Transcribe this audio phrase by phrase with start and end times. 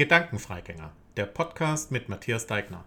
[0.00, 2.86] Gedankenfreigänger, der Podcast mit Matthias Deigner.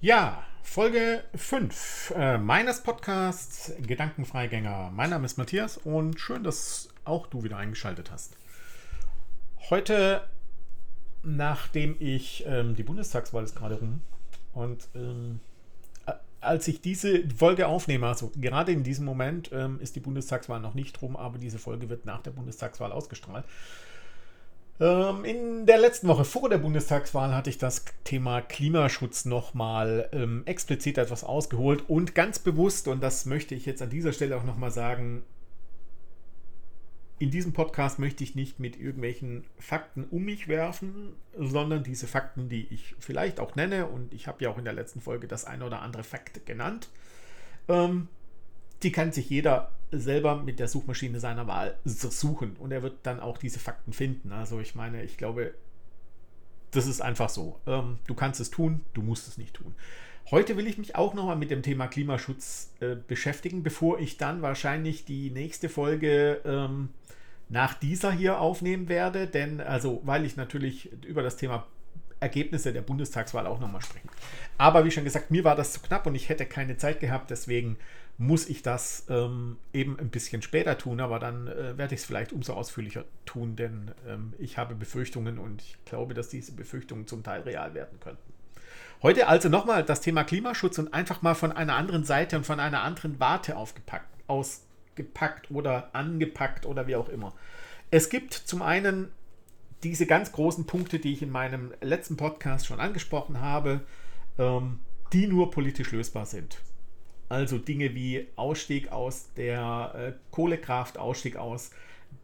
[0.00, 4.92] Ja, Folge 5 äh, meines Podcasts Gedankenfreigänger.
[4.94, 8.36] Mein Name ist Matthias und schön, dass auch du wieder eingeschaltet hast.
[9.68, 10.28] Heute,
[11.24, 14.00] nachdem ich, ähm, die Bundestagswahl ist gerade rum
[14.52, 15.40] und ähm,
[16.40, 20.74] als ich diese Folge aufnehme, also gerade in diesem Moment ähm, ist die Bundestagswahl noch
[20.74, 23.44] nicht rum, aber diese Folge wird nach der Bundestagswahl ausgestrahlt.
[24.80, 30.42] Ähm, in der letzten Woche vor der Bundestagswahl hatte ich das Thema Klimaschutz nochmal ähm,
[30.46, 34.44] explizit etwas ausgeholt und ganz bewusst, und das möchte ich jetzt an dieser Stelle auch
[34.44, 35.22] nochmal sagen,
[37.18, 42.48] in diesem Podcast möchte ich nicht mit irgendwelchen Fakten um mich werfen, sondern diese Fakten,
[42.48, 45.44] die ich vielleicht auch nenne, und ich habe ja auch in der letzten Folge das
[45.44, 46.88] eine oder andere Fakt genannt,
[47.68, 48.08] ähm,
[48.82, 53.20] die kann sich jeder selber mit der Suchmaschine seiner Wahl suchen und er wird dann
[53.20, 54.32] auch diese Fakten finden.
[54.32, 55.54] Also ich meine, ich glaube,
[56.70, 57.60] das ist einfach so.
[57.66, 59.74] Ähm, du kannst es tun, du musst es nicht tun.
[60.30, 64.40] Heute will ich mich auch nochmal mit dem Thema Klimaschutz äh, beschäftigen, bevor ich dann
[64.40, 66.88] wahrscheinlich die nächste Folge ähm,
[67.48, 69.26] nach dieser hier aufnehmen werde.
[69.26, 71.66] Denn, also, weil ich natürlich über das Thema
[72.20, 74.08] Ergebnisse der Bundestagswahl auch nochmal sprechen.
[74.56, 77.30] Aber wie schon gesagt, mir war das zu knapp und ich hätte keine Zeit gehabt,
[77.30, 77.76] deswegen
[78.18, 82.06] muss ich das ähm, eben ein bisschen später tun, aber dann äh, werde ich es
[82.06, 87.06] vielleicht umso ausführlicher tun, denn ähm, ich habe Befürchtungen und ich glaube, dass diese Befürchtungen
[87.06, 88.32] zum Teil real werden könnten.
[89.02, 92.60] Heute also nochmal das Thema Klimaschutz und einfach mal von einer anderen Seite und von
[92.60, 97.34] einer anderen Warte aufgepackt, ausgepackt oder angepackt oder wie auch immer.
[97.90, 99.10] Es gibt zum einen
[99.82, 103.80] diese ganz großen Punkte, die ich in meinem letzten Podcast schon angesprochen habe,
[104.38, 104.78] ähm,
[105.12, 106.58] die nur politisch lösbar sind.
[107.32, 111.70] Also Dinge wie Ausstieg aus der äh, Kohlekraft, Ausstieg aus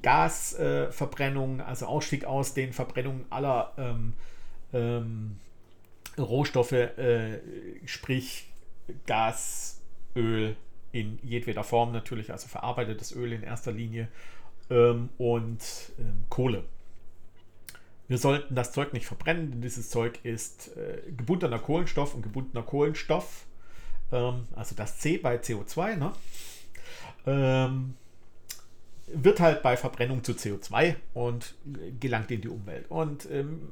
[0.03, 4.13] Gasverbrennung, äh, also Ausstieg aus den Verbrennungen aller ähm,
[4.75, 5.41] ähm,
[6.19, 7.39] Rohstoffe, äh,
[7.87, 8.53] sprich
[9.07, 9.81] Gas,
[10.15, 10.57] Öl
[10.93, 14.09] in jedweder Form natürlich, also verarbeitetes Öl in erster Linie
[14.69, 15.63] ähm, und
[15.99, 16.65] ähm, Kohle.
[18.09, 22.63] Wir sollten das Zeug nicht verbrennen, denn dieses Zeug ist äh, gebundener Kohlenstoff und gebundener
[22.63, 23.47] Kohlenstoff
[24.13, 26.13] ähm, also das C bei CO2, ne?
[27.27, 27.95] ähm,
[29.07, 31.55] wird halt bei Verbrennung zu CO2 und
[32.01, 32.91] gelangt in die Umwelt.
[32.91, 33.69] Und ähm,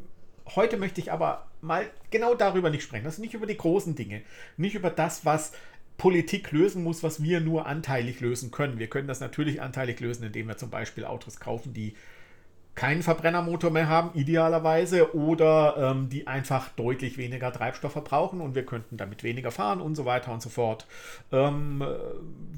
[0.54, 3.06] heute möchte ich aber mal genau darüber nicht sprechen.
[3.06, 4.22] Also nicht über die großen Dinge,
[4.56, 5.52] nicht über das, was
[5.98, 8.78] Politik lösen muss, was wir nur anteilig lösen können.
[8.78, 11.94] Wir können das natürlich anteilig lösen, indem wir zum Beispiel Autos kaufen, die
[12.76, 18.66] keinen Verbrennermotor mehr haben, idealerweise, oder ähm, die einfach deutlich weniger Treibstoff verbrauchen und wir
[18.66, 20.86] könnten damit weniger fahren und so weiter und so fort.
[21.32, 21.86] Ähm, äh,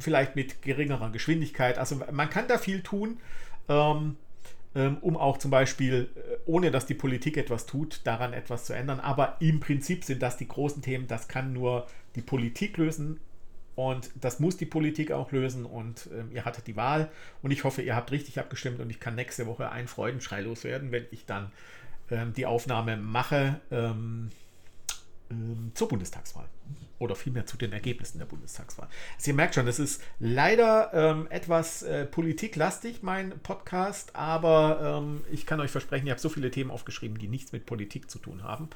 [0.01, 1.79] vielleicht mit geringerer Geschwindigkeit.
[1.79, 3.19] Also man kann da viel tun,
[3.69, 4.17] ähm,
[4.75, 8.73] ähm, um auch zum Beispiel, äh, ohne dass die Politik etwas tut, daran etwas zu
[8.73, 8.99] ändern.
[8.99, 11.87] Aber im Prinzip sind das die großen Themen, das kann nur
[12.17, 13.21] die Politik lösen.
[13.79, 15.65] Und das muss die Politik auch lösen.
[15.65, 17.13] Und ähm, ihr hattet die Wahl.
[17.43, 18.81] Und ich hoffe, ihr habt richtig abgestimmt.
[18.81, 21.53] Und ich kann nächste Woche einen Freudenschrei loswerden, wenn ich dann
[22.11, 24.31] ähm, die Aufnahme mache ähm,
[25.31, 26.47] ähm zur Bundestagswahl.
[26.99, 28.89] Oder vielmehr zu den Ergebnissen der Bundestagswahl.
[29.15, 34.17] Also ihr merkt schon, es ist leider ähm, etwas äh, politiklastig, mein Podcast.
[34.17, 37.65] Aber ähm, ich kann euch versprechen, ich habe so viele Themen aufgeschrieben, die nichts mit
[37.65, 38.71] Politik zu tun haben.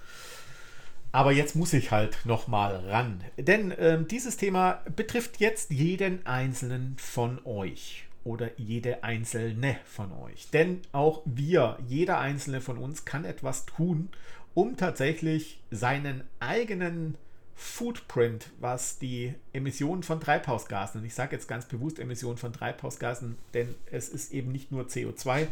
[1.13, 3.23] Aber jetzt muss ich halt nochmal ran.
[3.37, 10.49] Denn äh, dieses Thema betrifft jetzt jeden einzelnen von euch oder jede einzelne von euch.
[10.51, 14.09] Denn auch wir, jeder einzelne von uns kann etwas tun,
[14.55, 17.17] um tatsächlich seinen eigenen
[17.55, 23.37] Footprint, was die Emissionen von Treibhausgasen, und ich sage jetzt ganz bewusst Emissionen von Treibhausgasen,
[23.55, 25.47] denn es ist eben nicht nur CO2,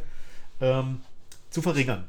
[0.61, 1.01] ähm,
[1.51, 2.09] zu verringern.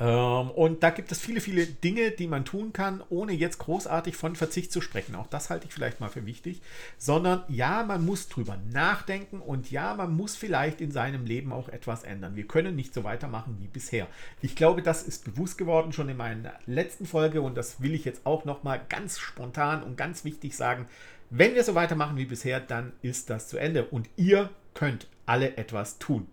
[0.00, 4.16] Ähm, und da gibt es viele, viele Dinge, die man tun kann, ohne jetzt großartig
[4.16, 5.14] von Verzicht zu sprechen.
[5.14, 6.62] Auch das halte ich vielleicht mal für wichtig.
[6.96, 11.68] Sondern ja, man muss drüber nachdenken und ja, man muss vielleicht in seinem Leben auch
[11.68, 12.34] etwas ändern.
[12.34, 14.06] Wir können nicht so weitermachen wie bisher.
[14.40, 18.06] Ich glaube, das ist bewusst geworden schon in meiner letzten Folge und das will ich
[18.06, 20.86] jetzt auch nochmal ganz spontan und ganz wichtig sagen.
[21.28, 25.56] Wenn wir so weitermachen wie bisher, dann ist das zu Ende und ihr könnt alle
[25.58, 26.26] etwas tun.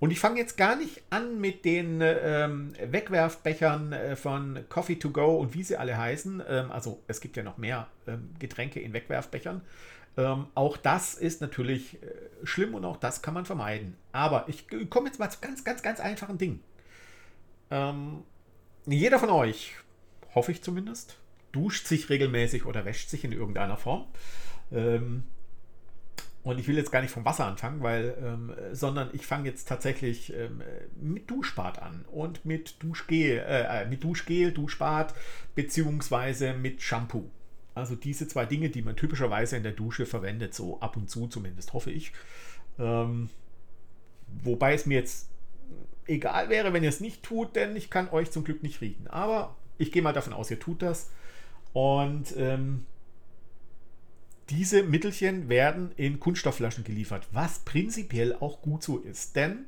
[0.00, 5.10] Und ich fange jetzt gar nicht an mit den ähm, Wegwerfbechern äh, von Coffee to
[5.10, 6.42] Go und wie sie alle heißen.
[6.48, 9.60] Ähm, also es gibt ja noch mehr ähm, Getränke in Wegwerfbechern.
[10.16, 12.06] Ähm, auch das ist natürlich äh,
[12.44, 13.94] schlimm und auch das kann man vermeiden.
[14.12, 16.62] Aber ich komme jetzt mal zu ganz, ganz, ganz einfachen Dingen.
[17.70, 18.22] Ähm,
[18.86, 19.74] jeder von euch,
[20.34, 21.18] hoffe ich zumindest,
[21.52, 24.06] duscht sich regelmäßig oder wäscht sich in irgendeiner Form.
[26.50, 29.68] Und ich will jetzt gar nicht vom Wasser anfangen, weil, ähm, sondern ich fange jetzt
[29.68, 30.62] tatsächlich ähm,
[31.00, 35.14] mit Duschbad an und mit Duschgel, äh, äh, mit Duschgel, Duschbad,
[35.54, 37.30] beziehungsweise mit Shampoo.
[37.76, 41.28] Also diese zwei Dinge, die man typischerweise in der Dusche verwendet, so ab und zu
[41.28, 42.12] zumindest, hoffe ich.
[42.80, 43.30] Ähm,
[44.42, 45.28] wobei es mir jetzt
[46.08, 49.06] egal wäre, wenn ihr es nicht tut, denn ich kann euch zum Glück nicht riechen.
[49.06, 51.10] Aber ich gehe mal davon aus, ihr tut das.
[51.74, 52.86] Und ähm,
[54.50, 59.36] diese Mittelchen werden in Kunststoffflaschen geliefert, was prinzipiell auch gut so ist.
[59.36, 59.66] Denn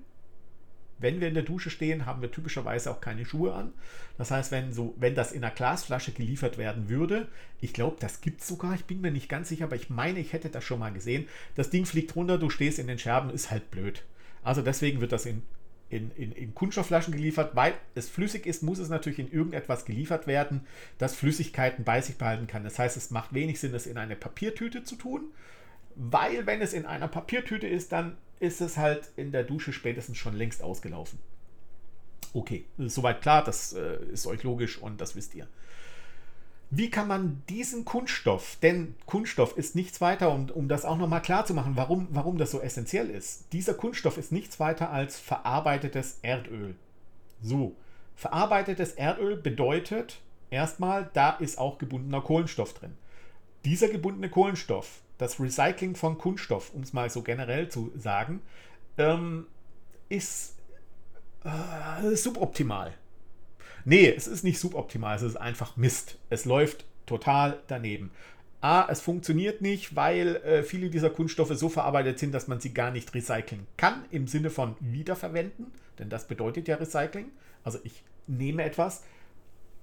[0.98, 3.72] wenn wir in der Dusche stehen, haben wir typischerweise auch keine Schuhe an.
[4.18, 7.28] Das heißt, wenn, so, wenn das in einer Glasflasche geliefert werden würde,
[7.60, 10.20] ich glaube, das gibt es sogar, ich bin mir nicht ganz sicher, aber ich meine,
[10.20, 11.28] ich hätte das schon mal gesehen.
[11.54, 14.04] Das Ding fliegt runter, du stehst in den Scherben, ist halt blöd.
[14.42, 15.42] Also deswegen wird das in
[15.92, 17.54] in, in, in, Kunststoffflaschen geliefert.
[17.54, 20.66] Weil es flüssig ist, muss es natürlich in irgendetwas geliefert werden,
[20.98, 22.64] das Flüssigkeiten bei sich behalten kann.
[22.64, 25.32] Das heißt, es macht wenig Sinn, es in eine Papiertüte zu tun,
[25.94, 30.16] weil wenn es in einer Papiertüte ist, dann ist es halt in der Dusche spätestens
[30.16, 31.18] schon längst ausgelaufen.
[32.32, 35.46] Okay, soweit klar, das äh, ist euch logisch und das wisst ihr.
[36.74, 41.20] Wie kann man diesen Kunststoff, denn Kunststoff ist nichts weiter, um, um das auch nochmal
[41.20, 43.52] klar zu machen, warum, warum das so essentiell ist.
[43.52, 46.74] Dieser Kunststoff ist nichts weiter als verarbeitetes Erdöl.
[47.42, 47.76] So,
[48.16, 52.96] verarbeitetes Erdöl bedeutet erstmal, da ist auch gebundener Kohlenstoff drin.
[53.66, 58.40] Dieser gebundene Kohlenstoff, das Recycling von Kunststoff, um es mal so generell zu sagen,
[58.96, 59.46] ähm,
[60.08, 60.56] ist
[61.44, 62.94] äh, suboptimal.
[63.84, 66.18] Nee, es ist nicht suboptimal, es ist einfach Mist.
[66.30, 68.10] Es läuft total daneben.
[68.60, 72.72] A, es funktioniert nicht, weil äh, viele dieser Kunststoffe so verarbeitet sind, dass man sie
[72.72, 75.66] gar nicht recyceln kann, im Sinne von wiederverwenden,
[75.98, 77.30] denn das bedeutet ja Recycling.
[77.64, 79.02] Also ich nehme etwas,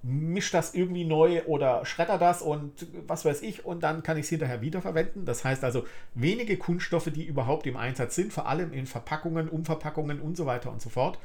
[0.01, 4.23] mische das irgendwie neu oder schredder das und was weiß ich und dann kann ich
[4.23, 5.25] es hinterher wiederverwenden.
[5.25, 5.85] Das heißt also
[6.15, 10.71] wenige Kunststoffe, die überhaupt im Einsatz sind, vor allem in Verpackungen, Umverpackungen und so weiter
[10.71, 11.19] und so fort,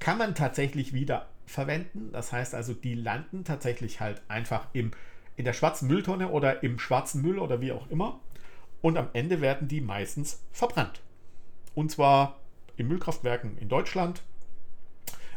[0.00, 2.10] kann man tatsächlich wieder verwenden.
[2.12, 4.92] Das heißt also, die landen tatsächlich halt einfach im,
[5.36, 8.20] in der schwarzen Mülltonne oder im schwarzen Müll oder wie auch immer.
[8.82, 11.00] Und am Ende werden die meistens verbrannt.
[11.74, 12.40] Und zwar
[12.76, 14.22] in Müllkraftwerken in Deutschland.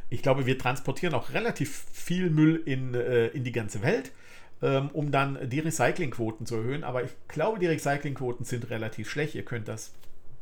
[0.10, 4.12] Ich glaube, wir transportieren auch relativ viel Müll in, äh, in die ganze Welt,
[4.62, 6.84] ähm, um dann die Recyclingquoten zu erhöhen.
[6.84, 9.36] Aber ich glaube, die Recyclingquoten sind relativ schlecht.
[9.36, 9.94] Ihr könnt das,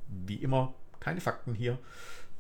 [0.08, 1.80] wie immer, keine Fakten hier.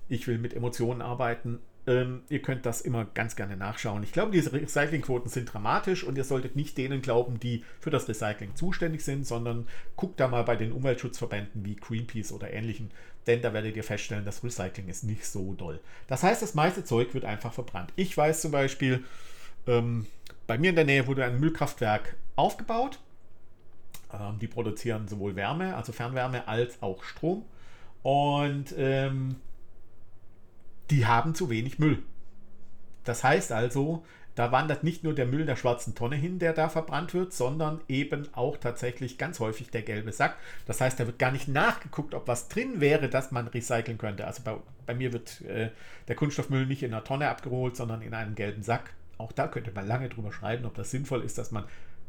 [0.07, 1.60] Ich will mit Emotionen arbeiten.
[1.87, 4.01] Ähm, ihr könnt das immer ganz gerne nachschauen.
[4.03, 8.07] Ich glaube, diese Recyclingquoten sind dramatisch und ihr solltet nicht denen glauben, die für das
[8.07, 12.89] Recycling zuständig sind, sondern guckt da mal bei den Umweltschutzverbänden wie Greenpeace oder ähnlichen,
[13.27, 15.79] denn da werdet ihr feststellen, das Recycling ist nicht so doll.
[16.07, 17.93] Das heißt, das meiste Zeug wird einfach verbrannt.
[17.95, 19.03] Ich weiß zum Beispiel,
[19.67, 20.07] ähm,
[20.47, 22.99] bei mir in der Nähe wurde ein Müllkraftwerk aufgebaut.
[24.13, 27.45] Ähm, die produzieren sowohl Wärme, also Fernwärme, als auch Strom.
[28.03, 29.37] Und ähm,
[30.89, 32.03] die haben zu wenig Müll.
[33.03, 34.03] Das heißt also,
[34.35, 37.80] da wandert nicht nur der Müll der schwarzen Tonne hin, der da verbrannt wird, sondern
[37.87, 40.37] eben auch tatsächlich ganz häufig der gelbe Sack.
[40.65, 44.27] Das heißt, da wird gar nicht nachgeguckt, ob was drin wäre, das man recyceln könnte.
[44.27, 45.69] Also bei, bei mir wird äh,
[46.09, 48.92] der Kunststoffmüll nicht in einer Tonne abgeholt, sondern in einem gelben Sack.
[49.18, 51.63] Auch da könnte man lange drüber schreiben, ob das sinnvoll ist, dass man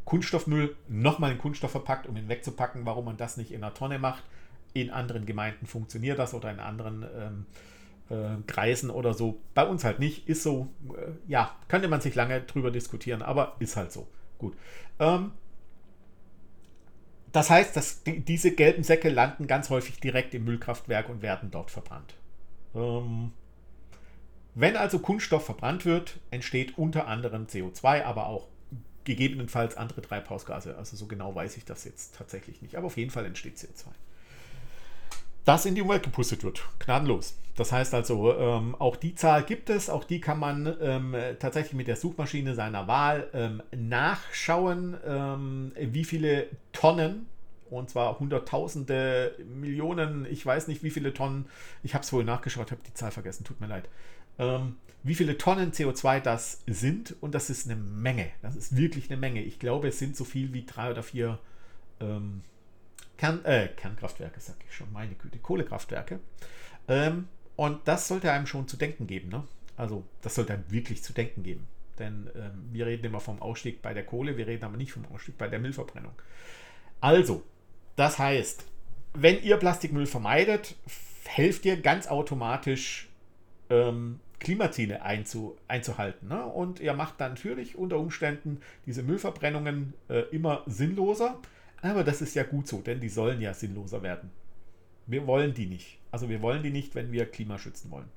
[0.04, 4.00] Kunststoffmüll nochmal in Kunststoff verpackt, um ihn wegzupacken, warum man das nicht in einer Tonne
[4.00, 4.25] macht.
[4.73, 7.47] In anderen Gemeinden funktioniert das oder in anderen ähm,
[8.09, 9.41] äh, Kreisen oder so.
[9.55, 10.29] Bei uns halt nicht.
[10.29, 14.07] Ist so, äh, ja, könnte man sich lange drüber diskutieren, aber ist halt so.
[14.39, 14.57] Gut.
[14.99, 15.33] Ähm,
[17.33, 21.51] das heißt, dass die, diese gelben Säcke landen ganz häufig direkt im Müllkraftwerk und werden
[21.51, 22.15] dort verbrannt.
[22.75, 23.33] Ähm,
[24.55, 28.49] wenn also Kunststoff verbrannt wird, entsteht unter anderem CO2, aber auch
[29.05, 30.77] gegebenenfalls andere Treibhausgase.
[30.77, 32.77] Also so genau weiß ich das jetzt tatsächlich nicht.
[32.77, 33.87] Aber auf jeden Fall entsteht CO2
[35.47, 36.62] das in die Umwelt gepustet wird.
[36.81, 37.38] Gnadenlos.
[37.55, 41.73] Das heißt also, ähm, auch die Zahl gibt es, auch die kann man ähm, tatsächlich
[41.73, 47.26] mit der Suchmaschine seiner Wahl ähm, nachschauen, ähm, wie viele Tonnen,
[47.71, 51.47] und zwar Hunderttausende, Millionen, ich weiß nicht wie viele Tonnen,
[51.83, 53.88] ich habe es wohl nachgeschaut, habe die Zahl vergessen, tut mir leid,
[54.38, 59.11] ähm, wie viele Tonnen CO2 das sind und das ist eine Menge, das ist wirklich
[59.11, 59.41] eine Menge.
[59.43, 61.38] Ich glaube, es sind so viel wie drei oder vier
[62.00, 62.43] ähm,
[63.16, 66.20] Kern, äh, Kernkraftwerke, sag ich schon, meine Güte, Kohlekraftwerke.
[66.88, 69.28] Ähm, und das sollte einem schon zu denken geben.
[69.30, 69.44] Ne?
[69.76, 71.66] Also, das sollte einem wirklich zu denken geben.
[71.99, 75.06] Denn ähm, wir reden immer vom Ausstieg bei der Kohle, wir reden aber nicht vom
[75.06, 76.12] Ausstieg bei der Müllverbrennung.
[77.00, 77.42] Also,
[77.96, 78.64] das heißt,
[79.14, 80.76] wenn ihr Plastikmüll vermeidet,
[81.25, 83.08] helft ihr ganz automatisch
[83.70, 86.28] ähm, Klimaziele einzu, einzuhalten.
[86.28, 86.44] Ne?
[86.44, 91.38] Und ihr macht dann natürlich unter Umständen diese Müllverbrennungen äh, immer sinnloser.
[91.83, 94.30] Aber das ist ja gut so, denn die sollen ja sinnloser werden.
[95.06, 95.99] Wir wollen die nicht.
[96.11, 98.09] Also wir wollen die nicht, wenn wir Klima schützen wollen.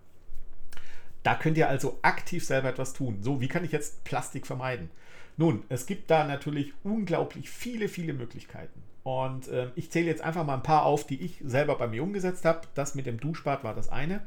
[1.24, 3.22] Da könnt ihr also aktiv selber etwas tun.
[3.22, 4.90] So, wie kann ich jetzt Plastik vermeiden?
[5.38, 8.84] Nun, es gibt da natürlich unglaublich viele, viele Möglichkeiten.
[9.04, 12.04] Und äh, ich zähle jetzt einfach mal ein paar auf, die ich selber bei mir
[12.04, 12.62] umgesetzt habe.
[12.74, 14.22] Das mit dem Duschbad war das eine.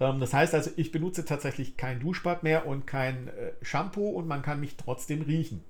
[0.00, 4.26] Ähm, das heißt also, ich benutze tatsächlich kein Duschbad mehr und kein äh, Shampoo und
[4.26, 5.62] man kann mich trotzdem riechen.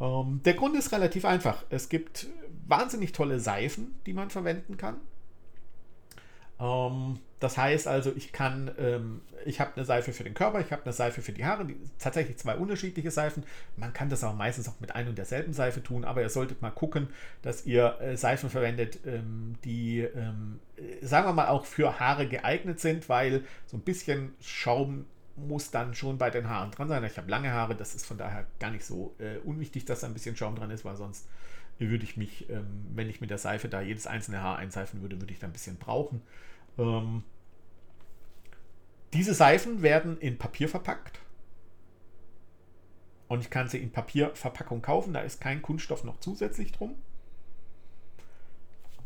[0.00, 1.64] Ähm, der Grund ist relativ einfach.
[1.70, 2.26] Es gibt
[2.66, 4.96] wahnsinnig tolle Seifen, die man verwenden kann.
[6.60, 10.72] Ähm, das heißt also, ich kann, ähm, ich habe eine Seife für den Körper, ich
[10.72, 13.44] habe eine Seife für die Haare, die, tatsächlich zwei unterschiedliche Seifen.
[13.76, 16.60] Man kann das auch meistens auch mit ein und derselben Seife tun, aber ihr solltet
[16.60, 17.08] mal gucken,
[17.40, 20.60] dass ihr äh, Seifen verwendet, ähm, die, ähm,
[21.00, 25.06] sagen wir mal, auch für Haare geeignet sind, weil so ein bisschen Schaum
[25.36, 27.04] muss dann schon bei den Haaren dran sein.
[27.04, 30.06] Ich habe lange Haare, das ist von daher gar nicht so äh, unwichtig, dass da
[30.06, 31.26] ein bisschen Schaum dran ist, weil sonst
[31.78, 35.20] würde ich mich, ähm, wenn ich mit der Seife da jedes einzelne Haar einseifen würde,
[35.20, 36.22] würde ich da ein bisschen brauchen.
[36.78, 37.22] Ähm,
[39.12, 41.20] diese Seifen werden in Papier verpackt.
[43.28, 45.12] Und ich kann sie in Papierverpackung kaufen.
[45.12, 46.96] Da ist kein Kunststoff noch zusätzlich drum.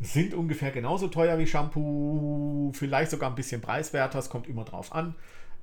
[0.01, 2.71] Sind ungefähr genauso teuer wie Shampoo.
[2.73, 4.19] Vielleicht sogar ein bisschen preiswerter.
[4.19, 5.15] Es kommt immer drauf an.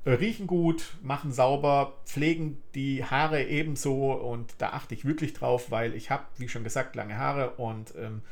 [0.05, 4.13] Riechen gut, machen sauber, pflegen die Haare ebenso.
[4.13, 7.95] Und da achte ich wirklich drauf, weil ich habe, wie schon gesagt, lange Haare und
[7.97, 8.23] ähm,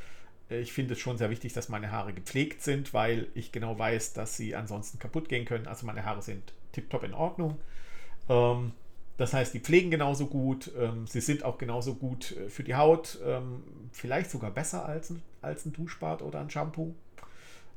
[0.51, 4.15] ich finde es schon sehr wichtig, dass meine Haare gepflegt sind, weil ich genau weiß,
[4.15, 5.69] dass sie ansonsten kaputt gehen können.
[5.69, 7.59] Also meine Haare sind tiptop in Ordnung.
[8.29, 8.73] Ähm,
[9.17, 10.73] das heißt, die pflegen genauso gut.
[10.79, 13.19] Ähm, sie sind auch genauso gut äh, für die Haut.
[13.25, 13.63] Ähm,
[13.93, 16.95] vielleicht sogar besser als ein, als ein Duschbad oder ein Shampoo.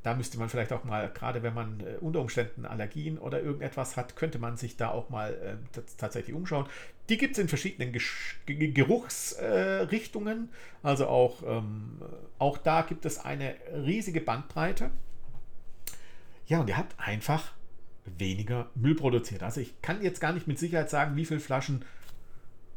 [0.03, 3.95] Da müsste man vielleicht auch mal, gerade wenn man äh, unter Umständen Allergien oder irgendetwas
[3.95, 5.55] hat, könnte man sich da auch mal äh,
[5.97, 6.65] tatsächlich umschauen.
[7.09, 7.97] Die gibt es in verschiedenen
[8.45, 10.49] Geruchsrichtungen.
[10.49, 12.01] Äh, also auch, ähm,
[12.37, 14.91] auch da gibt es eine riesige Bandbreite.
[16.47, 17.53] Ja, und ihr habt einfach
[18.05, 19.43] weniger Müll produziert.
[19.43, 21.85] Also ich kann jetzt gar nicht mit Sicherheit sagen, wie viele Flaschen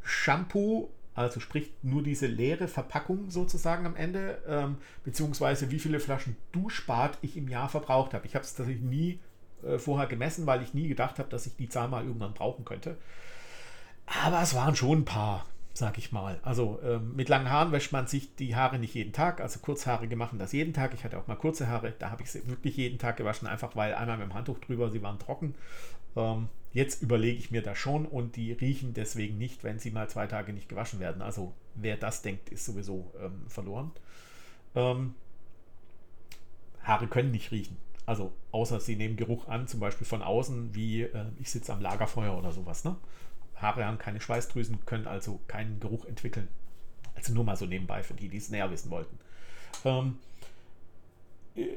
[0.02, 6.36] Shampoo also sprich nur diese leere Verpackung sozusagen am Ende, ähm, beziehungsweise wie viele Flaschen
[6.52, 8.26] Duschbad ich im Jahr verbraucht habe.
[8.26, 9.18] Ich habe es tatsächlich nie
[9.64, 12.66] äh, vorher gemessen, weil ich nie gedacht habe, dass ich die Zahl mal irgendwann brauchen
[12.66, 12.98] könnte.
[14.24, 16.38] Aber es waren schon ein paar, sag ich mal.
[16.42, 19.40] Also ähm, mit langen Haaren wäscht man sich die Haare nicht jeden Tag.
[19.40, 20.92] Also Kurzhaarige machen das jeden Tag.
[20.92, 23.74] Ich hatte auch mal kurze Haare, da habe ich sie wirklich jeden Tag gewaschen, einfach
[23.74, 25.54] weil einmal mit dem Handtuch drüber, sie waren trocken.
[26.16, 30.10] Ähm, Jetzt überlege ich mir das schon und die riechen deswegen nicht, wenn sie mal
[30.10, 31.22] zwei Tage nicht gewaschen werden.
[31.22, 33.92] Also wer das denkt, ist sowieso ähm, verloren.
[34.74, 35.14] Ähm,
[36.82, 37.78] Haare können nicht riechen.
[38.04, 41.80] Also außer sie nehmen Geruch an, zum Beispiel von außen, wie äh, ich sitze am
[41.80, 42.84] Lagerfeuer oder sowas.
[42.84, 42.94] Ne?
[43.54, 46.48] Haare haben keine Schweißdrüsen, können also keinen Geruch entwickeln.
[47.14, 49.18] Also nur mal so nebenbei für die, die es näher wissen wollten.
[49.86, 50.18] Ähm,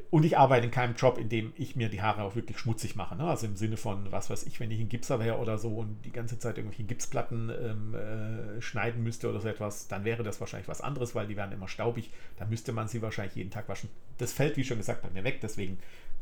[0.09, 2.95] und ich arbeite in keinem Job, in dem ich mir die Haare auch wirklich schmutzig
[2.95, 3.15] mache.
[3.15, 3.23] Ne?
[3.23, 6.03] Also im Sinne von, was weiß ich, wenn ich ein Gipser wäre oder so und
[6.03, 10.41] die ganze Zeit irgendwelche Gipsplatten ähm, äh, schneiden müsste oder so etwas, dann wäre das
[10.41, 12.11] wahrscheinlich was anderes, weil die werden immer staubig.
[12.37, 13.89] Da müsste man sie wahrscheinlich jeden Tag waschen.
[14.17, 15.39] Das fällt, wie schon gesagt, bei mir weg.
[15.41, 15.79] Deswegen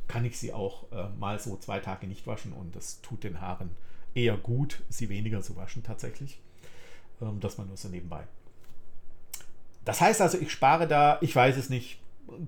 [0.08, 3.42] kann ich sie auch äh, mal so zwei Tage nicht waschen und das tut den
[3.42, 3.72] Haaren
[4.14, 6.40] eher gut, sie weniger zu waschen tatsächlich.
[7.22, 8.24] Ähm, das mal nur so nebenbei.
[9.84, 12.00] Das heißt also, ich spare da, ich weiß es nicht,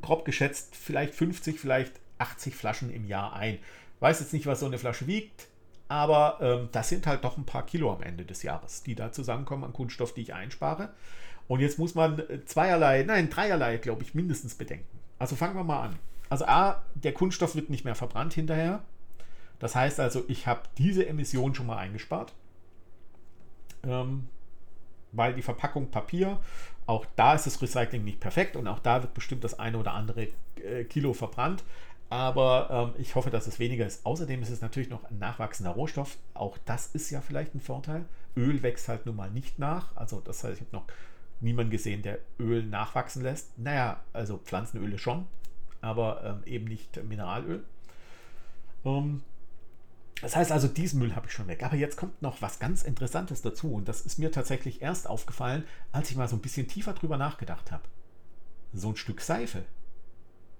[0.02, 3.60] grob geschätzt vielleicht 50, vielleicht 80 Flaschen im Jahr ein.
[4.00, 5.48] Weiß jetzt nicht, was so eine Flasche wiegt,
[5.88, 9.12] aber ähm, das sind halt doch ein paar Kilo am Ende des Jahres, die da
[9.12, 10.94] zusammenkommen an Kunststoff, die ich einspare.
[11.48, 15.00] Und jetzt muss man äh, zweierlei, nein, dreierlei, glaube ich, mindestens bedenken.
[15.18, 15.96] Also fangen wir mal an.
[16.30, 18.84] Also A, der Kunststoff wird nicht mehr verbrannt hinterher.
[19.58, 22.34] Das heißt also, ich habe diese Emission schon mal eingespart.
[23.84, 24.28] Ähm,
[25.12, 26.40] weil die Verpackung Papier
[26.90, 29.94] auch da ist das Recycling nicht perfekt und auch da wird bestimmt das eine oder
[29.94, 31.64] andere äh, Kilo verbrannt.
[32.10, 34.08] Aber ähm, ich hoffe, dass es weniger ist.
[34.08, 36.18] Außerdem ist es natürlich noch ein nachwachsender Rohstoff.
[36.34, 38.06] Auch das ist ja vielleicht ein Vorteil.
[38.36, 39.96] Öl wächst halt nun mal nicht nach.
[39.96, 40.86] Also das heißt, ich habe noch
[41.42, 43.60] niemanden gesehen, der Öl nachwachsen lässt.
[43.60, 45.28] Naja, also Pflanzenöle schon,
[45.82, 47.64] aber ähm, eben nicht Mineralöl.
[48.84, 49.22] Ähm,
[50.22, 51.64] das heißt also, diesen Müll habe ich schon weg.
[51.64, 53.74] Aber jetzt kommt noch was ganz Interessantes dazu.
[53.74, 57.18] Und das ist mir tatsächlich erst aufgefallen, als ich mal so ein bisschen tiefer drüber
[57.18, 57.84] nachgedacht habe.
[58.74, 59.66] So ein Stück Seife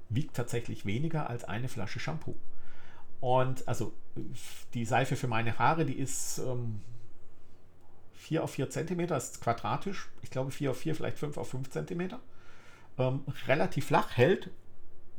[0.10, 2.36] wiegt tatsächlich weniger als eine Flasche Shampoo.
[3.20, 3.94] Und also
[4.74, 6.82] die Seife für meine Haare, die ist ähm,
[8.14, 10.10] 4 auf 4 cm, ist quadratisch.
[10.22, 12.16] Ich glaube 4 auf 4, vielleicht 5 auf 5 cm.
[12.98, 14.50] Ähm, relativ flach, hält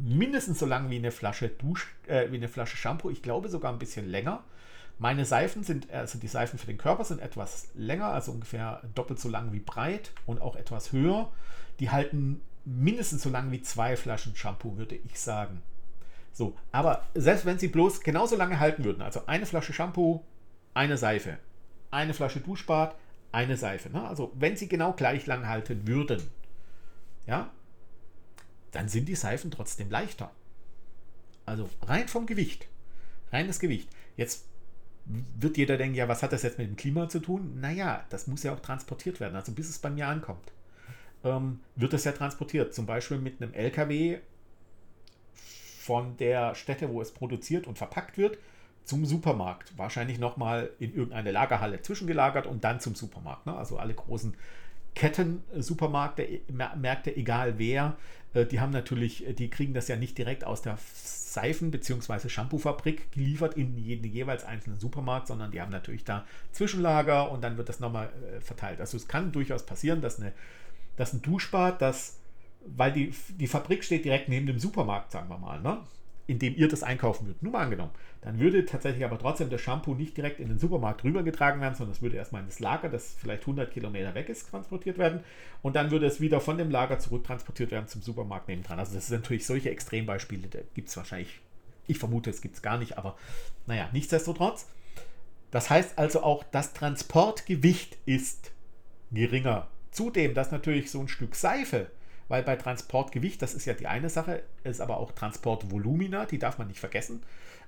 [0.02, 3.10] mindestens so lang wie eine Flasche Dusch, äh, wie eine Flasche Shampoo.
[3.10, 4.44] Ich glaube sogar ein bisschen länger.
[4.98, 9.18] Meine Seifen sind, also die Seifen für den Körper sind etwas länger, also ungefähr doppelt
[9.18, 11.32] so lang wie breit und auch etwas höher.
[11.78, 15.62] Die halten mindestens so lang wie zwei Flaschen Shampoo, würde ich sagen.
[16.32, 20.22] So, aber selbst wenn sie bloß genauso lange halten würden, also eine Flasche Shampoo,
[20.74, 21.38] eine Seife,
[21.90, 22.94] eine Flasche Duschbad,
[23.32, 23.90] eine Seife.
[23.90, 24.06] Ne?
[24.06, 26.22] Also wenn sie genau gleich lang halten würden,
[27.26, 27.50] ja,
[28.72, 30.30] dann sind die Seifen trotzdem leichter.
[31.46, 32.68] Also rein vom Gewicht.
[33.32, 33.88] Reines Gewicht.
[34.16, 34.44] Jetzt
[35.06, 37.60] wird jeder denken, ja, was hat das jetzt mit dem Klima zu tun?
[37.60, 39.34] Naja, das muss ja auch transportiert werden.
[39.34, 40.52] Also bis es bei mir ankommt,
[41.24, 42.74] ähm, wird es ja transportiert.
[42.74, 44.18] Zum Beispiel mit einem LKW
[45.80, 48.38] von der Stätte, wo es produziert und verpackt wird,
[48.84, 49.76] zum Supermarkt.
[49.76, 53.46] Wahrscheinlich nochmal in irgendeine Lagerhalle zwischengelagert und dann zum Supermarkt.
[53.46, 53.56] Ne?
[53.56, 54.34] Also alle großen
[54.94, 57.96] Ketten-Supermärkte, äh, Märkte, egal wer,
[58.34, 62.28] die haben natürlich, äh, die kriegen das ja nicht direkt aus der Seifen- bzw.
[62.28, 67.56] Shampoo-Fabrik geliefert in jeden jeweils einzelnen Supermarkt, sondern die haben natürlich da Zwischenlager und dann
[67.56, 68.10] wird das nochmal
[68.40, 68.80] verteilt.
[68.80, 70.32] Also es kann durchaus passieren, dass, eine,
[70.96, 72.18] dass ein Duschbad, das,
[72.66, 75.78] weil die, die Fabrik steht direkt neben dem Supermarkt, sagen wir mal, ne?
[76.30, 77.42] In dem ihr das einkaufen würdet.
[77.42, 77.90] Nur mal angenommen.
[78.20, 81.96] Dann würde tatsächlich aber trotzdem das Shampoo nicht direkt in den Supermarkt rübergetragen werden, sondern
[81.96, 85.24] es würde erstmal in das Lager, das vielleicht 100 Kilometer weg ist, transportiert werden.
[85.60, 88.78] Und dann würde es wieder von dem Lager zurücktransportiert werden zum Supermarkt nebendran.
[88.78, 91.40] Also das sind natürlich solche Extrembeispiele, da gibt es wahrscheinlich,
[91.88, 93.16] ich vermute, es gibt es gar nicht, aber
[93.66, 94.68] naja, nichtsdestotrotz.
[95.50, 98.52] Das heißt also auch, das Transportgewicht ist
[99.10, 99.66] geringer.
[99.90, 101.90] Zudem, dass natürlich so ein Stück Seife
[102.30, 106.58] weil bei Transportgewicht, das ist ja die eine Sache, ist aber auch Transportvolumina, die darf
[106.58, 107.24] man nicht vergessen.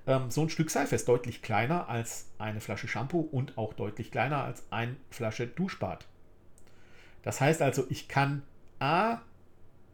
[0.06, 4.12] Ähm, so ein Stück Seife ist deutlich kleiner als eine Flasche Shampoo und auch deutlich
[4.12, 6.06] kleiner als eine Flasche Duschbad.
[7.24, 8.44] Das heißt also, ich kann
[8.78, 9.18] A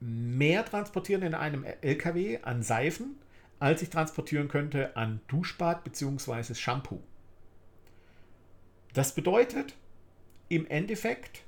[0.01, 3.19] mehr transportieren in einem LKW an Seifen,
[3.59, 6.55] als ich transportieren könnte an Duschbad bzw.
[6.55, 7.01] Shampoo.
[8.93, 9.75] Das bedeutet
[10.51, 11.43] im Endeffekt,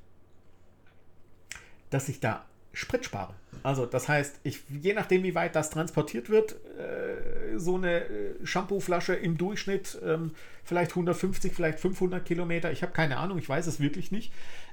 [1.90, 3.34] dass ich da Sprit spare.
[3.62, 8.46] Also das heißt, ich, je nachdem, wie weit das transportiert wird, äh, so eine äh,
[8.46, 10.32] Shampooflasche im Durchschnitt ähm,
[10.64, 12.70] vielleicht 150, vielleicht 500 Kilometer.
[12.72, 14.32] Ich habe keine Ahnung, ich weiß es wirklich nicht.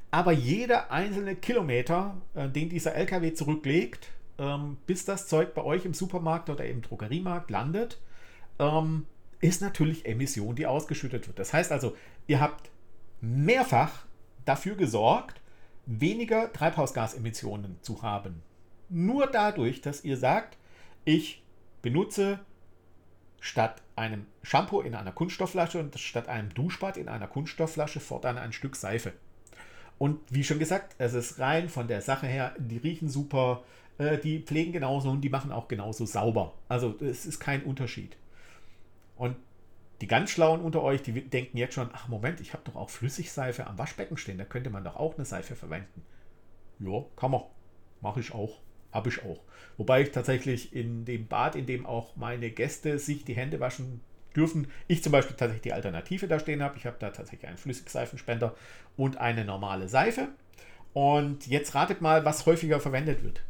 [0.09, 5.83] Aber jeder einzelne Kilometer, äh, den dieser LKW zurücklegt, ähm, bis das Zeug bei euch
[5.85, 7.99] im Supermarkt oder im Drogeriemarkt landet,
[8.59, 9.05] ähm,
[9.41, 11.39] ist natürlich Emission, die ausgeschüttet wird.
[11.39, 11.95] Das heißt also,
[12.27, 12.69] ihr habt
[13.21, 14.05] mehrfach
[14.45, 15.41] dafür gesorgt,
[15.87, 18.43] weniger Treibhausgasemissionen zu haben.
[18.89, 20.57] Nur dadurch, dass ihr sagt,
[21.05, 21.41] ich
[21.81, 22.39] benutze
[23.39, 28.53] statt einem Shampoo in einer Kunststoffflasche und statt einem Duschbad in einer Kunststoffflasche fortan ein
[28.53, 29.13] Stück Seife.
[29.97, 33.63] Und wie schon gesagt, es ist rein von der Sache her, die riechen super,
[33.97, 36.53] äh, die pflegen genauso und die machen auch genauso sauber.
[36.67, 38.15] Also es ist kein Unterschied.
[39.15, 39.35] Und
[40.01, 42.89] die ganz Schlauen unter euch, die denken jetzt schon, ach Moment, ich habe doch auch
[42.89, 46.03] Flüssigseife am Waschbecken stehen, da könnte man doch auch eine Seife verwenden.
[46.79, 47.41] Ja, kann man.
[48.01, 48.59] Mache ich auch.
[48.91, 49.39] Habe ich auch.
[49.77, 54.01] Wobei ich tatsächlich in dem Bad, in dem auch meine Gäste sich die Hände waschen
[54.35, 56.77] dürfen, ich zum Beispiel tatsächlich die Alternative da stehen habe.
[56.77, 58.55] Ich habe da tatsächlich einen Flüssigseifenspender
[58.95, 60.29] und eine normale Seife.
[60.93, 63.41] Und jetzt ratet mal, was häufiger verwendet wird.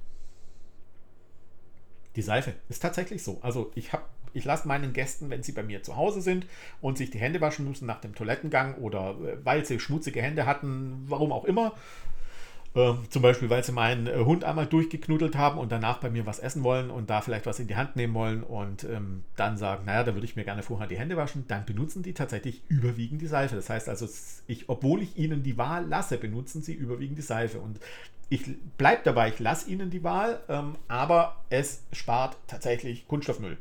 [2.16, 2.54] Die Seife.
[2.68, 3.40] Ist tatsächlich so.
[3.42, 4.04] Also ich habe
[4.38, 6.46] ich lasse meinen Gästen, wenn sie bei mir zu Hause sind
[6.82, 10.46] und sich die Hände waschen müssen nach dem Toilettengang oder äh, weil sie schmutzige Hände
[10.46, 11.74] hatten, warum auch immer,
[12.78, 16.26] äh, zum Beispiel, weil sie meinen äh, Hund einmal durchgeknuddelt haben und danach bei mir
[16.26, 19.58] was essen wollen und da vielleicht was in die Hand nehmen wollen und ähm, dann
[19.58, 22.62] sagen, naja, da würde ich mir gerne vorher die Hände waschen, dann benutzen die tatsächlich
[22.68, 23.56] überwiegend die Seife.
[23.56, 24.08] Das heißt also,
[24.46, 27.60] ich, obwohl ich ihnen die Wahl lasse, benutzen sie überwiegend die Seife.
[27.60, 27.80] Und
[28.30, 28.44] ich
[28.78, 33.58] bleibe dabei, ich lasse ihnen die Wahl, ähm, aber es spart tatsächlich Kunststoffmüll.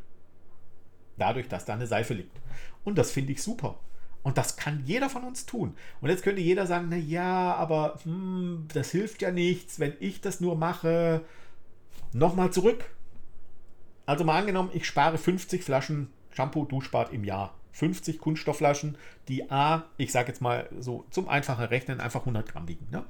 [1.18, 2.40] Dadurch, dass da eine Seife liegt.
[2.84, 3.78] Und das finde ich super.
[4.22, 5.76] Und das kann jeder von uns tun.
[6.00, 10.20] Und jetzt könnte jeder sagen, na ja, aber hm, das hilft ja nichts, wenn ich
[10.20, 11.22] das nur mache.
[12.12, 12.90] Nochmal zurück.
[14.04, 17.54] Also mal angenommen, ich spare 50 Flaschen Shampoo, Duschbad im Jahr.
[17.72, 18.96] 50 Kunststoffflaschen,
[19.28, 22.88] die A, ich sage jetzt mal so zum einfachen Rechnen, einfach 100 Gramm wiegen.
[22.90, 23.04] Ne?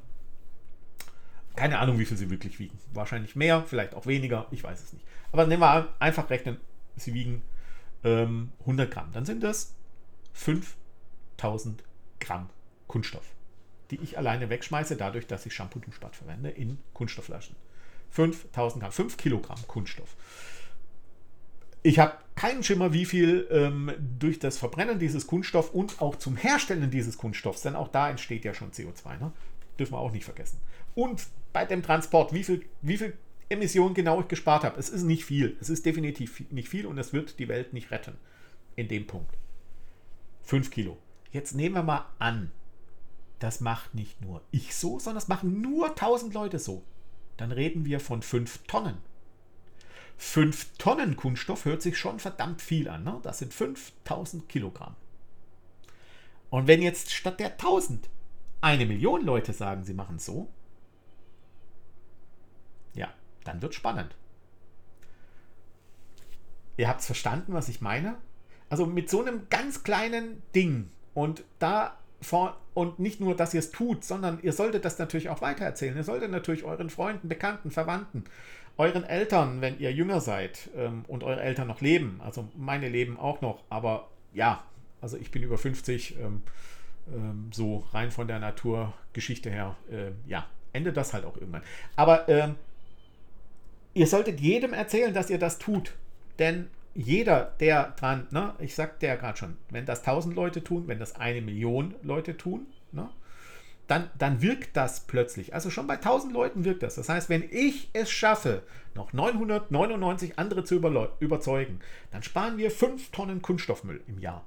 [1.55, 2.77] Keine Ahnung, wie viel sie wirklich wiegen.
[2.93, 5.07] Wahrscheinlich mehr, vielleicht auch weniger, ich weiß es nicht.
[5.33, 6.59] Aber nehmen wir an, einfach rechnen,
[6.97, 7.43] sie wiegen
[8.05, 9.11] ähm, 100 Gramm.
[9.13, 9.75] Dann sind das
[10.35, 11.83] 5000
[12.21, 12.51] Gramm
[12.87, 13.35] Kunststoff,
[13.91, 17.57] die ich alleine wegschmeiße, dadurch, dass ich Shampoo Duschbad verwende in Kunststoffflaschen.
[18.11, 20.17] 5000 Gramm, 5 Kilogramm Kunststoff.
[21.83, 26.37] Ich habe keinen Schimmer, wie viel ähm, durch das Verbrennen dieses Kunststoffs und auch zum
[26.37, 29.33] Herstellen dieses Kunststoffs, denn auch da entsteht ja schon CO2, ne?
[29.79, 30.61] dürfen wir auch nicht vergessen.
[30.95, 33.17] Und bei dem Transport, wie viel, wie viel
[33.49, 34.79] Emissionen genau ich gespart habe.
[34.79, 35.57] Es ist nicht viel.
[35.61, 38.17] Es ist definitiv nicht viel und es wird die Welt nicht retten.
[38.75, 39.37] In dem Punkt.
[40.43, 40.99] 5 Kilo.
[41.33, 42.53] Jetzt nehmen wir mal an,
[43.39, 46.85] das macht nicht nur ich so, sondern das machen nur 1000 Leute so.
[47.37, 48.99] Dann reden wir von 5 Tonnen.
[50.17, 53.05] 5 Tonnen Kunststoff hört sich schon verdammt viel an.
[53.05, 53.21] Ne?
[53.23, 54.95] Das sind 5000 Kilogramm.
[56.49, 58.09] Und wenn jetzt statt der 1000
[58.61, 60.49] eine Million Leute sagen, sie machen es so,
[63.47, 64.15] dann wird spannend.
[66.77, 68.17] Ihr habt es verstanden, was ich meine?
[68.69, 73.61] Also mit so einem ganz kleinen Ding und da vor, und nicht nur, dass ihr
[73.61, 75.97] es tut, sondern ihr solltet das natürlich auch weitererzählen.
[75.97, 78.25] Ihr solltet natürlich euren Freunden, Bekannten, Verwandten,
[78.77, 83.19] euren Eltern, wenn ihr jünger seid ähm, und eure Eltern noch leben, also meine leben
[83.19, 84.63] auch noch, aber ja,
[85.01, 86.43] also ich bin über 50, ähm,
[87.13, 91.63] ähm, so rein von der Naturgeschichte her, äh, ja, endet das halt auch irgendwann.
[91.95, 92.57] Aber ähm,
[93.97, 95.95] ihr solltet jedem erzählen, dass ihr das tut,
[96.39, 100.87] denn jeder, der dran, ne, ich sagte ja gerade schon, wenn das 1000 Leute tun,
[100.87, 103.09] wenn das eine Million Leute tun, ne,
[103.87, 105.55] dann, dann wirkt das plötzlich.
[105.55, 106.97] Also schon bei 1000 Leuten wirkt das.
[106.97, 108.63] Das heißt, wenn ich es schaffe,
[108.95, 110.75] noch 999 andere zu
[111.21, 111.81] überzeugen,
[112.11, 114.45] dann sparen wir 5 Tonnen Kunststoffmüll im Jahr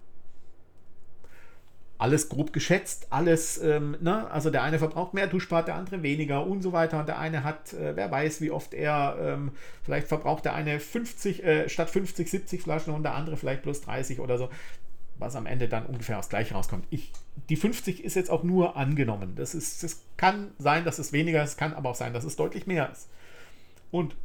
[2.00, 4.32] alles grob geschätzt, alles, ähm, ne?
[4.32, 6.98] also der eine verbraucht mehr Duschbad, der andere weniger und so weiter.
[6.98, 9.52] Und der eine hat, äh, wer weiß, wie oft er, ähm,
[9.84, 13.82] vielleicht verbraucht der eine 50, äh, statt 50, 70 Flaschen und der andere vielleicht plus
[13.82, 14.50] 30 oder so,
[15.18, 16.86] was am Ende dann ungefähr aufs Gleiche rauskommt.
[16.90, 17.12] Ich,
[17.50, 19.36] die 50 ist jetzt auch nur angenommen.
[19.36, 22.38] Das, ist, das kann sein, dass es weniger ist, kann aber auch sein, dass es
[22.38, 23.10] deutlich mehr ist.
[23.92, 24.16] Und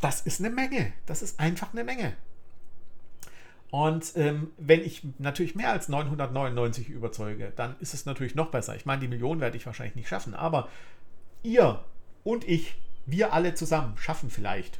[0.00, 0.92] das ist eine Menge.
[1.06, 2.12] Das ist einfach eine Menge.
[3.72, 8.76] Und ähm, wenn ich natürlich mehr als 999 überzeuge, dann ist es natürlich noch besser.
[8.76, 10.68] Ich meine, die Million werde ich wahrscheinlich nicht schaffen, aber
[11.42, 11.82] ihr
[12.22, 14.78] und ich, wir alle zusammen schaffen vielleicht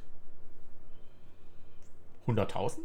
[2.26, 2.80] 100.000.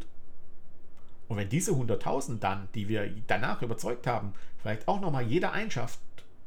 [1.27, 5.99] Und wenn diese 100.000 dann, die wir danach überzeugt haben, vielleicht auch nochmal jeder einschafft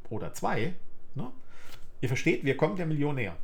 [0.08, 0.72] oder zwei,
[1.14, 1.30] ne?
[2.00, 3.36] ihr versteht, wir kommen der Million näher.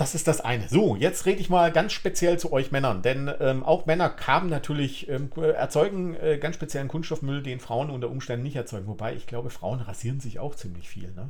[0.00, 0.66] Das ist das eine.
[0.66, 4.48] So, jetzt rede ich mal ganz speziell zu euch Männern, denn ähm, auch Männer haben
[4.48, 8.86] natürlich, ähm, erzeugen äh, ganz speziellen Kunststoffmüll, den Frauen unter Umständen nicht erzeugen.
[8.86, 11.12] Wobei ich glaube, Frauen rasieren sich auch ziemlich viel.
[11.12, 11.28] Ne?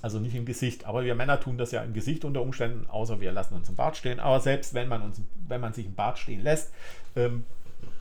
[0.00, 3.20] Also nicht im Gesicht, aber wir Männer tun das ja im Gesicht unter Umständen, außer
[3.20, 4.18] wir lassen uns im Bart stehen.
[4.18, 6.72] Aber selbst wenn man, uns, wenn man sich im Bart stehen lässt,
[7.16, 7.44] ähm,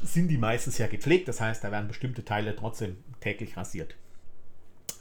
[0.01, 1.27] sind die meistens ja gepflegt.
[1.27, 3.95] Das heißt, da werden bestimmte Teile trotzdem täglich rasiert.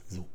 [0.09, 0.27] So.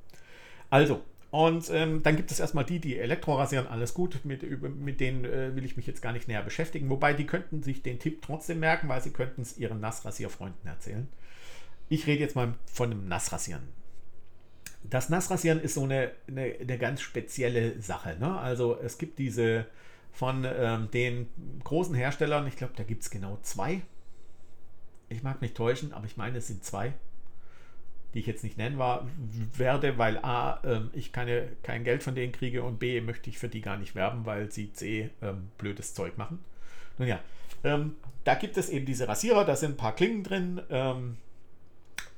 [0.69, 1.01] Also,
[1.35, 4.41] und ähm, dann gibt es erstmal die, die Elektro rasieren, alles gut, mit,
[4.79, 6.89] mit denen äh, will ich mich jetzt gar nicht näher beschäftigen.
[6.89, 11.09] Wobei die könnten sich den Tipp trotzdem merken, weil sie könnten es ihren Nassrasierfreunden erzählen.
[11.89, 13.63] Ich rede jetzt mal von dem Nassrasieren.
[14.83, 18.15] Das Nassrasieren ist so eine, eine, eine ganz spezielle Sache.
[18.17, 18.39] Ne?
[18.39, 19.65] Also es gibt diese
[20.13, 21.27] von ähm, den
[21.65, 23.81] großen Herstellern, ich glaube, da gibt es genau zwei.
[25.09, 26.93] Ich mag mich täuschen, aber ich meine, es sind zwei
[28.15, 29.07] die ich jetzt nicht nennen war,
[29.55, 33.37] werde, weil A, ähm, ich keine, kein Geld von denen kriege und B, möchte ich
[33.37, 36.39] für die gar nicht werben, weil sie C, ähm, blödes Zeug machen.
[36.97, 37.19] Nun ja,
[37.63, 40.61] ähm, da gibt es eben diese Rasierer, da sind ein paar Klingen drin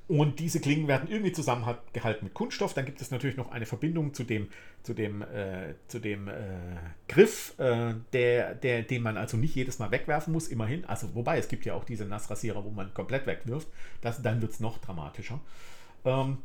[0.07, 2.73] und diese Klingen werden irgendwie zusammengehalten mit Kunststoff.
[2.73, 4.47] Dann gibt es natürlich noch eine Verbindung zu dem,
[4.81, 6.31] zu dem, äh, zu dem äh,
[7.09, 10.85] Griff, äh, der, der, den man also nicht jedes Mal wegwerfen muss, immerhin.
[10.85, 13.67] Also wobei, es gibt ja auch diese Nassrasierer, wo man komplett wegwirft.
[13.99, 15.41] Das, dann wird es noch dramatischer.
[16.05, 16.39] Ähm,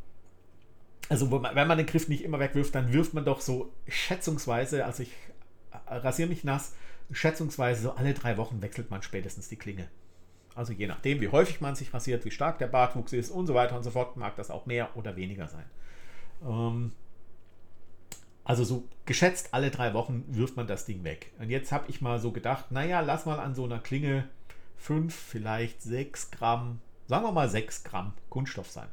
[1.08, 5.02] also wenn man den Griff nicht immer wegwirft, dann wirft man doch so schätzungsweise, also
[5.02, 5.12] ich
[5.70, 6.74] äh, rasiere mich nass,
[7.10, 9.88] schätzungsweise so alle drei Wochen wechselt man spätestens die Klinge.
[10.54, 13.54] Also je nachdem, wie häufig man sich rasiert, wie stark der Bartwuchs ist und so
[13.54, 15.64] weiter und so fort, mag das auch mehr oder weniger sein.
[16.42, 16.92] Ähm,
[18.44, 21.32] also so geschätzt alle drei Wochen wirft man das Ding weg.
[21.38, 24.28] Und jetzt habe ich mal so gedacht, naja, lass mal an so einer Klinge
[24.76, 28.88] 5, vielleicht 6 Gramm, sagen wir mal 6 Gramm Kunststoff sein.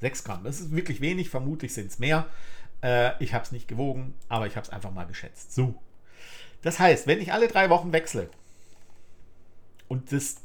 [0.00, 0.44] 6 Gramm.
[0.44, 2.26] Das ist wirklich wenig, vermutlich sind es mehr.
[2.82, 5.52] Äh, ich habe es nicht gewogen, aber ich habe es einfach mal geschätzt.
[5.52, 5.74] So.
[6.62, 8.30] Das heißt, wenn ich alle drei Wochen wechsle
[9.88, 10.36] und das,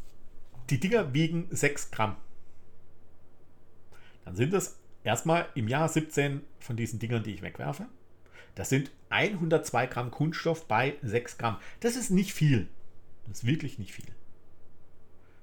[0.70, 2.16] die Dinger wiegen 6 Gramm,
[4.26, 7.88] dann sind es erstmal im Jahr 17 von diesen Dingern, die ich wegwerfe.
[8.56, 11.58] Das sind 102 Gramm Kunststoff bei 6 Gramm.
[11.80, 12.68] Das ist nicht viel.
[13.28, 14.06] Das ist wirklich nicht viel.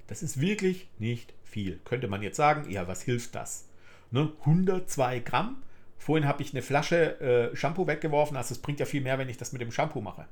[0.07, 1.81] Das ist wirklich nicht viel.
[1.85, 3.67] Könnte man jetzt sagen, ja, was hilft das?
[4.11, 4.33] Ne?
[4.41, 5.63] 102 Gramm.
[5.99, 8.37] Vorhin habe ich eine Flasche äh, Shampoo weggeworfen.
[8.37, 10.27] Also es bringt ja viel mehr, wenn ich das mit dem Shampoo mache.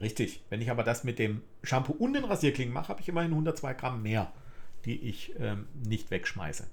[0.00, 0.42] Richtig.
[0.48, 3.74] Wenn ich aber das mit dem Shampoo und den Rasierklingen mache, habe ich immerhin 102
[3.74, 4.32] Gramm mehr,
[4.84, 6.66] die ich ähm, nicht wegschmeiße.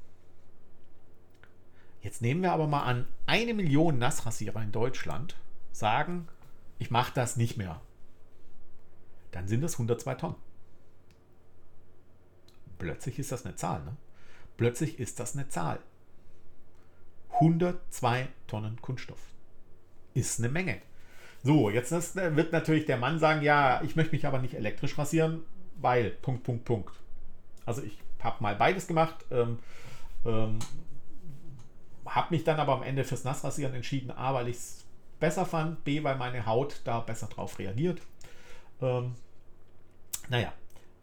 [2.02, 5.36] Jetzt nehmen wir aber mal an, eine Million Nassrasierer in Deutschland
[5.72, 6.28] sagen,
[6.78, 7.82] ich mache das nicht mehr.
[9.32, 10.36] Dann sind das 102 Tonnen.
[12.78, 13.84] Plötzlich ist das eine Zahl.
[13.84, 13.98] Ne?
[14.56, 15.80] Plötzlich ist das eine Zahl.
[17.40, 19.20] 102 Tonnen Kunststoff.
[20.14, 20.82] Ist eine Menge.
[21.44, 24.56] So, jetzt ist, äh, wird natürlich der Mann sagen, ja, ich möchte mich aber nicht
[24.56, 25.44] elektrisch rasieren,
[25.78, 26.94] weil, Punkt, Punkt, Punkt.
[27.66, 29.60] Also ich habe mal beides gemacht, ähm,
[30.26, 30.60] ähm,
[32.06, 34.86] habe mich dann aber am Ende fürs Nassrasieren entschieden, A, weil ich es
[35.20, 38.02] besser fand, B, weil meine Haut da besser drauf reagiert.
[38.82, 39.16] Ähm,
[40.28, 40.52] naja,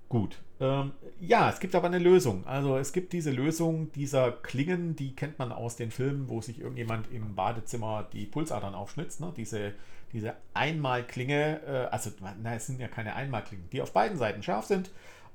[0.09, 0.39] gut.
[0.59, 2.47] Ähm, ja, es gibt aber eine Lösung.
[2.47, 6.61] Also es gibt diese Lösung dieser Klingen, die kennt man aus den Filmen, wo sich
[6.61, 9.21] irgendjemand im Badezimmer die Pulsadern aufschnitzt.
[9.21, 9.33] Ne?
[9.37, 9.75] Diese,
[10.13, 12.11] diese Einmalklinge, äh, also
[12.43, 14.91] na, es sind ja keine Einmalklingen, die auf beiden Seiten scharf sind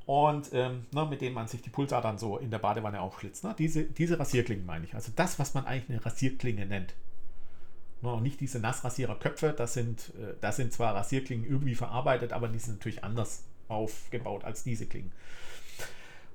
[0.07, 3.43] und ähm, ne, mit denen man sich die Pulsadern so in der Badewanne aufschlitzt.
[3.43, 3.53] Ne?
[3.57, 4.95] Diese, diese Rasierklingen meine ich.
[4.95, 6.95] Also das, was man eigentlich eine Rasierklinge nennt.
[8.01, 8.11] Ne?
[8.11, 12.57] Und nicht diese Nassrasiererköpfe, das sind, äh, das sind zwar Rasierklingen irgendwie verarbeitet, aber die
[12.57, 15.11] sind natürlich anders aufgebaut als diese Klingen.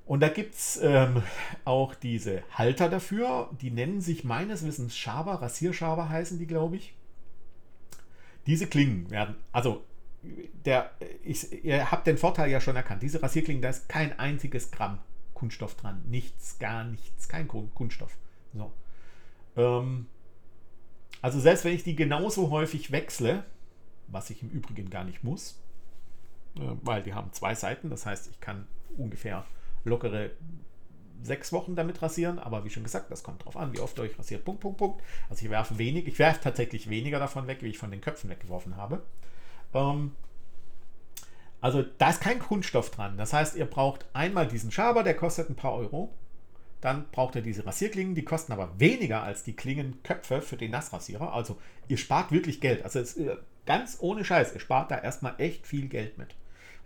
[0.05, 1.21] Und da gibt es ähm,
[1.65, 6.93] auch diese Halter dafür, die nennen sich meines Wissens Schaber, Rasierschaber heißen die, glaube ich.
[8.45, 9.83] Diese Klingen werden, also
[10.65, 10.91] der,
[11.23, 14.99] ich, ihr habt den Vorteil ja schon erkannt, diese Rasierklingen, da ist kein einziges Gramm
[15.33, 16.01] Kunststoff dran.
[16.07, 18.17] Nichts, gar nichts, kein Kunststoff.
[18.53, 18.71] So.
[19.55, 20.07] Ähm,
[21.21, 23.43] also selbst wenn ich die genauso häufig wechsle,
[24.07, 25.61] was ich im Übrigen gar nicht muss,
[26.81, 27.89] weil die haben zwei Seiten.
[27.89, 28.67] Das heißt, ich kann
[28.97, 29.45] ungefähr
[29.83, 30.31] lockere
[31.21, 32.39] sechs Wochen damit rasieren.
[32.39, 34.45] Aber wie schon gesagt, das kommt drauf an, wie oft ihr euch rasiert.
[34.45, 35.03] Punkt, Punkt, Punkt.
[35.29, 38.29] Also ich werfe wenig, ich werfe tatsächlich weniger davon weg, wie ich von den Köpfen
[38.29, 39.03] weggeworfen habe.
[39.73, 40.11] Ähm,
[41.59, 43.17] also da ist kein Kunststoff dran.
[43.17, 46.13] Das heißt, ihr braucht einmal diesen Schaber, der kostet ein paar Euro.
[46.81, 51.33] Dann braucht ihr diese Rasierklingen, die kosten aber weniger als die Klingenköpfe für den Nassrasierer.
[51.33, 52.83] Also ihr spart wirklich Geld.
[52.83, 56.35] Also es, äh, ganz ohne Scheiß, ihr spart da erstmal echt viel Geld mit.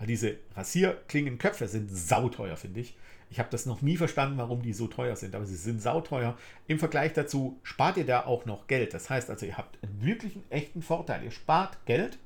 [0.08, 2.96] Diese Rasierklingenköpfe sind sauteuer, finde ich.
[3.30, 6.38] Ich habe das noch nie verstanden, warum die so teuer sind, aber sie sind sauteuer.
[6.68, 8.94] Im Vergleich dazu spart ihr da auch noch Geld.
[8.94, 11.24] Das heißt also, ihr habt einen wirklichen, echten Vorteil.
[11.24, 12.18] Ihr spart Geld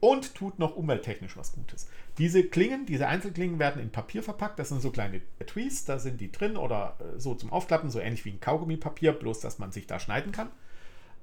[0.00, 1.88] und tut noch umwelttechnisch was Gutes.
[2.18, 4.58] Diese Klingen, diese Einzelklingen werden in Papier verpackt.
[4.58, 8.00] Das sind so kleine Tweets, da sind die drin oder äh, so zum Aufklappen, so
[8.00, 10.48] ähnlich wie ein Kaugummipapier, bloß dass man sich da schneiden kann.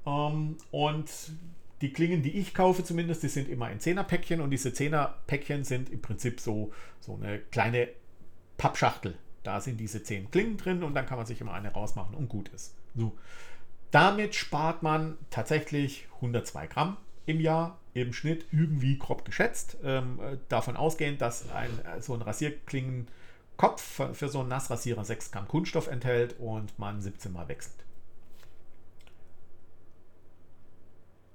[0.05, 1.09] Ähm, und
[1.81, 5.89] die Klingen, die ich kaufe zumindest, die sind immer in 10er-Päckchen und diese 10er-Päckchen sind
[5.89, 7.89] im Prinzip so, so eine kleine
[8.57, 9.17] Pappschachtel.
[9.43, 12.29] Da sind diese 10 Klingen drin und dann kann man sich immer eine rausmachen und
[12.29, 12.75] gut ist.
[12.95, 13.15] So.
[13.91, 19.77] Damit spart man tatsächlich 102 Gramm im Jahr im Schnitt irgendwie grob geschätzt.
[19.83, 21.69] Ähm, davon ausgehend, dass ein,
[22.01, 27.47] so ein Rasierklingenkopf für so einen Nassrasierer 6 Gramm Kunststoff enthält und man 17 Mal
[27.47, 27.86] wechselt.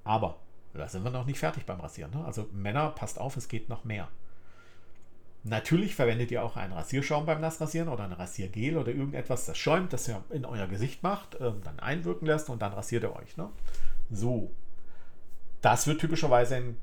[0.05, 0.39] Aber
[0.75, 2.13] da sind wir noch nicht fertig beim Rasieren.
[2.13, 2.25] Ne?
[2.25, 4.09] Also Männer, passt auf, es geht noch mehr.
[5.45, 9.93] Natürlich verwendet ihr auch einen Rasierschaum beim Nassrasieren oder ein Rasiergel oder irgendetwas, das schäumt,
[9.93, 13.37] das ihr in euer Gesicht macht, ähm, dann einwirken lässt und dann rasiert ihr euch.
[13.37, 13.49] Ne?
[14.11, 14.53] So.
[15.61, 16.77] Das wird typischerweise in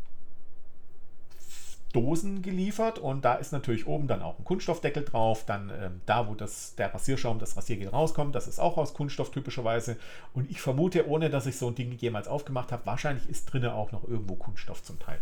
[1.93, 5.45] Dosen geliefert und da ist natürlich oben dann auch ein Kunststoffdeckel drauf.
[5.45, 9.31] Dann ähm, da, wo das, der Rasierschaum, das Rasiergel rauskommt, das ist auch aus Kunststoff
[9.31, 9.97] typischerweise.
[10.33, 13.71] Und ich vermute, ohne dass ich so ein Ding jemals aufgemacht habe, wahrscheinlich ist drinnen
[13.71, 15.19] auch noch irgendwo Kunststoff zum Teil.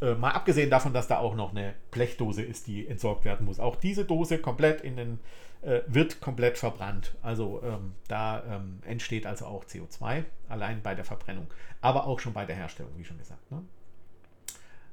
[0.00, 3.60] Äh, mal abgesehen davon, dass da auch noch eine Blechdose ist, die entsorgt werden muss.
[3.60, 5.20] Auch diese Dose komplett in den,
[5.62, 7.14] äh, wird komplett verbrannt.
[7.22, 11.46] Also ähm, da ähm, entsteht also auch CO2, allein bei der Verbrennung.
[11.80, 13.48] Aber auch schon bei der Herstellung, wie schon gesagt.
[13.52, 13.62] Ne?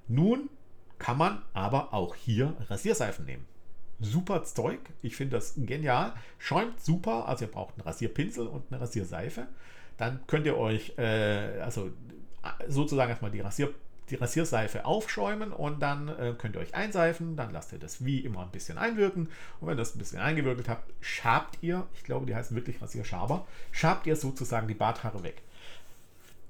[0.07, 0.49] Nun
[0.99, 3.45] kann man aber auch hier Rasierseifen nehmen.
[4.01, 6.13] Super Zeug, ich finde das genial.
[6.37, 9.47] Schäumt super, also ihr braucht einen Rasierpinsel und eine Rasierseife.
[9.97, 11.91] Dann könnt ihr euch, äh, also
[12.67, 13.73] sozusagen erstmal die, Rasier,
[14.09, 17.35] die Rasierseife aufschäumen und dann äh, könnt ihr euch einseifen.
[17.35, 19.27] Dann lasst ihr das wie immer ein bisschen einwirken.
[19.59, 22.81] Und wenn ihr das ein bisschen eingewirkt habt, schabt ihr, ich glaube, die heißen wirklich
[22.81, 25.41] Rasierschaber, schabt ihr sozusagen die Barthaare weg.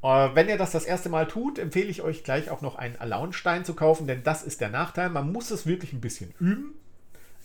[0.01, 2.95] Äh, wenn ihr das das erste Mal tut, empfehle ich euch gleich auch noch einen
[2.97, 5.09] Alaunstein zu kaufen, denn das ist der Nachteil.
[5.09, 6.73] Man muss es wirklich ein bisschen üben,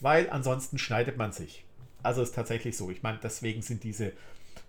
[0.01, 1.65] weil ansonsten schneidet man sich.
[2.03, 2.91] Also ist tatsächlich so.
[2.91, 4.13] Ich meine, deswegen sind diese,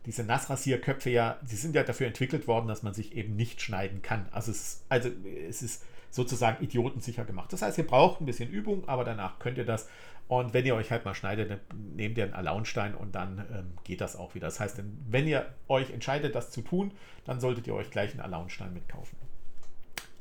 [0.05, 4.01] diese Nassrasierköpfe ja, die sind ja dafür entwickelt worden, dass man sich eben nicht schneiden
[4.01, 4.27] kann.
[4.31, 5.09] Also es also
[5.47, 7.51] es ist sozusagen idiotensicher gemacht.
[7.51, 9.87] Das heißt, ihr braucht ein bisschen Übung, aber danach könnt ihr das.
[10.27, 11.59] Und wenn ihr euch halt mal schneidet, dann
[11.95, 14.47] nehmt ihr einen Alaunstein und dann ähm, geht das auch wieder.
[14.47, 16.91] Das heißt, wenn ihr euch entscheidet, das zu tun,
[17.25, 19.17] dann solltet ihr euch gleich einen Alaunstein mitkaufen.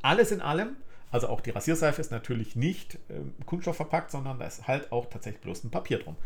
[0.03, 0.77] Alles in allem,
[1.11, 5.07] also auch die Rasierseife ist natürlich nicht ähm, Kunststoff verpackt, sondern da ist halt auch
[5.07, 6.17] tatsächlich bloß ein Papier drum.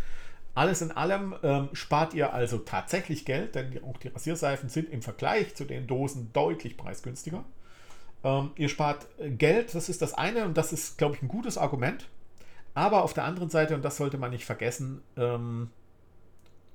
[0.54, 5.02] Alles in allem ähm, spart ihr also tatsächlich Geld, denn auch die Rasierseifen sind im
[5.02, 7.44] Vergleich zu den Dosen deutlich preisgünstiger.
[8.24, 11.28] Ähm, ihr spart äh, Geld, das ist das eine und das ist, glaube ich, ein
[11.28, 12.08] gutes Argument.
[12.78, 15.72] Aber auf der anderen Seite, und das sollte man nicht vergessen, ähm,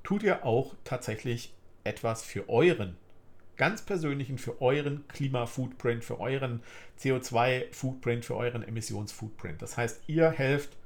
[0.02, 2.98] tut ihr auch tatsächlich etwas für euren
[3.56, 6.62] ganz persönlichen, für euren Klima-Footprint, für euren
[7.00, 9.62] CO2-Footprint, für euren Emissions-Footprint.
[9.62, 10.76] Das heißt, ihr helft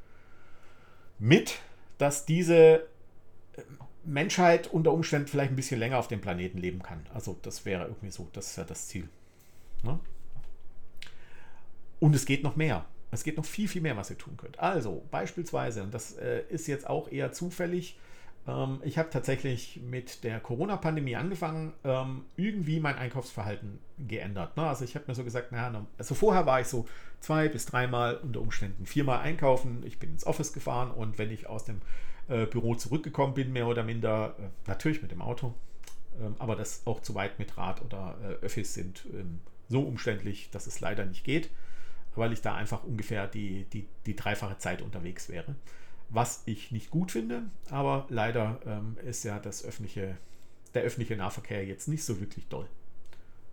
[1.18, 1.58] mit,
[1.98, 3.62] dass diese äh,
[4.04, 7.04] Menschheit unter Umständen vielleicht ein bisschen länger auf dem Planeten leben kann.
[7.12, 9.08] Also das wäre irgendwie so, das ist ja das Ziel.
[9.82, 9.98] Ne?
[11.98, 12.86] Und es geht noch mehr.
[13.10, 14.58] Es geht noch viel, viel mehr, was ihr tun könnt.
[14.58, 17.98] Also beispielsweise, und das äh, ist jetzt auch eher zufällig,
[18.48, 24.56] ähm, ich habe tatsächlich mit der Corona-Pandemie angefangen, ähm, irgendwie mein Einkaufsverhalten geändert.
[24.56, 24.66] Ne?
[24.66, 26.86] Also ich habe mir so gesagt, naja, also vorher war ich so
[27.20, 29.82] zwei bis dreimal unter Umständen viermal einkaufen.
[29.86, 31.80] Ich bin ins Office gefahren und wenn ich aus dem
[32.28, 35.54] äh, Büro zurückgekommen bin, mehr oder minder, äh, natürlich mit dem Auto,
[36.20, 40.50] ähm, aber das auch zu weit mit Rad oder äh, Öffis sind ähm, so umständlich,
[40.50, 41.50] dass es leider nicht geht,
[42.14, 45.54] weil ich da einfach ungefähr die, die, die dreifache Zeit unterwegs wäre
[46.08, 50.16] was ich nicht gut finde, aber leider ähm, ist ja das öffentliche,
[50.74, 52.66] der öffentliche Nahverkehr jetzt nicht so wirklich doll.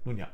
[0.05, 0.29] Nun ja.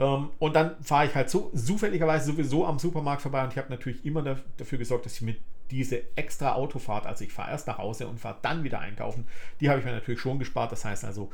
[0.00, 3.70] Ähm, und dann fahre ich halt so zufälligerweise sowieso am Supermarkt vorbei und ich habe
[3.70, 4.22] natürlich immer
[4.56, 8.18] dafür gesorgt, dass ich mit diese extra Autofahrt, also ich fahre erst nach Hause und
[8.18, 9.26] fahre dann wieder einkaufen,
[9.60, 10.72] die habe ich mir natürlich schon gespart.
[10.72, 11.30] Das heißt also,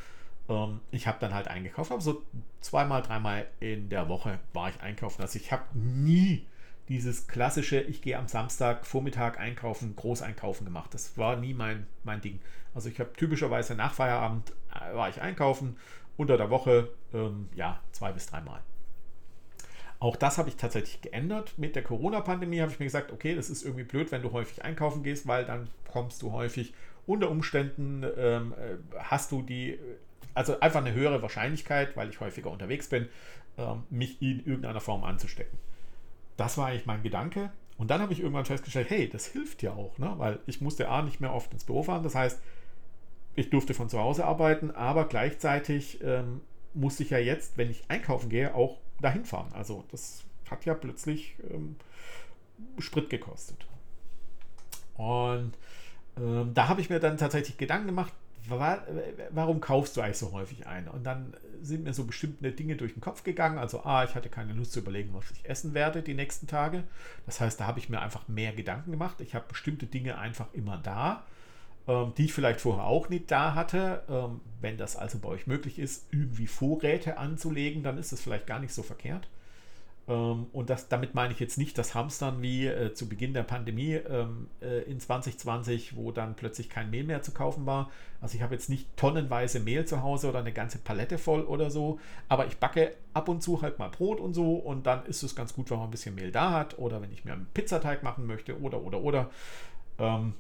[0.48, 2.22] ähm, ich habe dann halt eingekauft, aber so
[2.60, 5.22] zweimal, dreimal in der Woche war ich einkaufen.
[5.22, 6.46] Also ich habe nie
[6.88, 10.92] dieses klassische, ich gehe am Samstag Vormittag einkaufen, Großeinkaufen gemacht.
[10.92, 12.40] Das war nie mein, mein Ding.
[12.74, 15.76] Also ich habe typischerweise nach Feierabend äh, war ich einkaufen,
[16.16, 18.60] unter der Woche ähm, ja zwei bis dreimal.
[19.98, 21.54] Auch das habe ich tatsächlich geändert.
[21.56, 24.62] Mit der Corona-Pandemie habe ich mir gesagt, okay, das ist irgendwie blöd, wenn du häufig
[24.62, 26.74] einkaufen gehst, weil dann kommst du häufig
[27.06, 29.78] unter Umständen, ähm, äh, hast du die,
[30.34, 33.08] also einfach eine höhere Wahrscheinlichkeit, weil ich häufiger unterwegs bin,
[33.56, 35.58] ähm, mich in irgendeiner Form anzustecken
[36.36, 37.50] das war eigentlich mein Gedanke.
[37.76, 40.14] Und dann habe ich irgendwann festgestellt, hey, das hilft ja auch, ne?
[40.16, 42.04] weil ich musste A nicht mehr oft ins Büro fahren.
[42.04, 42.40] Das heißt,
[43.34, 46.40] ich durfte von zu Hause arbeiten, aber gleichzeitig ähm,
[46.72, 49.50] musste ich ja jetzt, wenn ich einkaufen gehe, auch dahin fahren.
[49.54, 51.76] Also das hat ja plötzlich ähm,
[52.78, 53.66] Sprit gekostet.
[54.96, 55.54] Und
[56.16, 58.12] ähm, da habe ich mir dann tatsächlich Gedanken gemacht,
[58.48, 60.88] warum kaufst du eigentlich so häufig ein?
[60.88, 63.58] Und dann sind mir so bestimmte Dinge durch den Kopf gegangen.
[63.58, 66.84] Also, ah, ich hatte keine Lust zu überlegen, was ich essen werde die nächsten Tage.
[67.26, 69.20] Das heißt, da habe ich mir einfach mehr Gedanken gemacht.
[69.20, 71.24] Ich habe bestimmte Dinge einfach immer da,
[71.88, 74.02] ähm, die ich vielleicht vorher auch nicht da hatte.
[74.08, 78.46] Ähm, wenn das also bei euch möglich ist, irgendwie Vorräte anzulegen, dann ist das vielleicht
[78.46, 79.28] gar nicht so verkehrt.
[80.06, 83.42] Ähm, und das, damit meine ich jetzt nicht das Hamstern wie äh, zu Beginn der
[83.42, 87.90] Pandemie ähm, äh, in 2020, wo dann plötzlich kein Mehl mehr zu kaufen war.
[88.20, 91.70] Also ich habe jetzt nicht tonnenweise Mehl zu Hause oder eine ganze Palette voll oder
[91.70, 95.22] so, aber ich backe ab und zu halt mal Brot und so und dann ist
[95.22, 97.46] es ganz gut, wenn man ein bisschen Mehl da hat oder wenn ich mir einen
[97.54, 99.30] Pizzateig machen möchte oder oder oder,
[99.98, 100.34] ähm,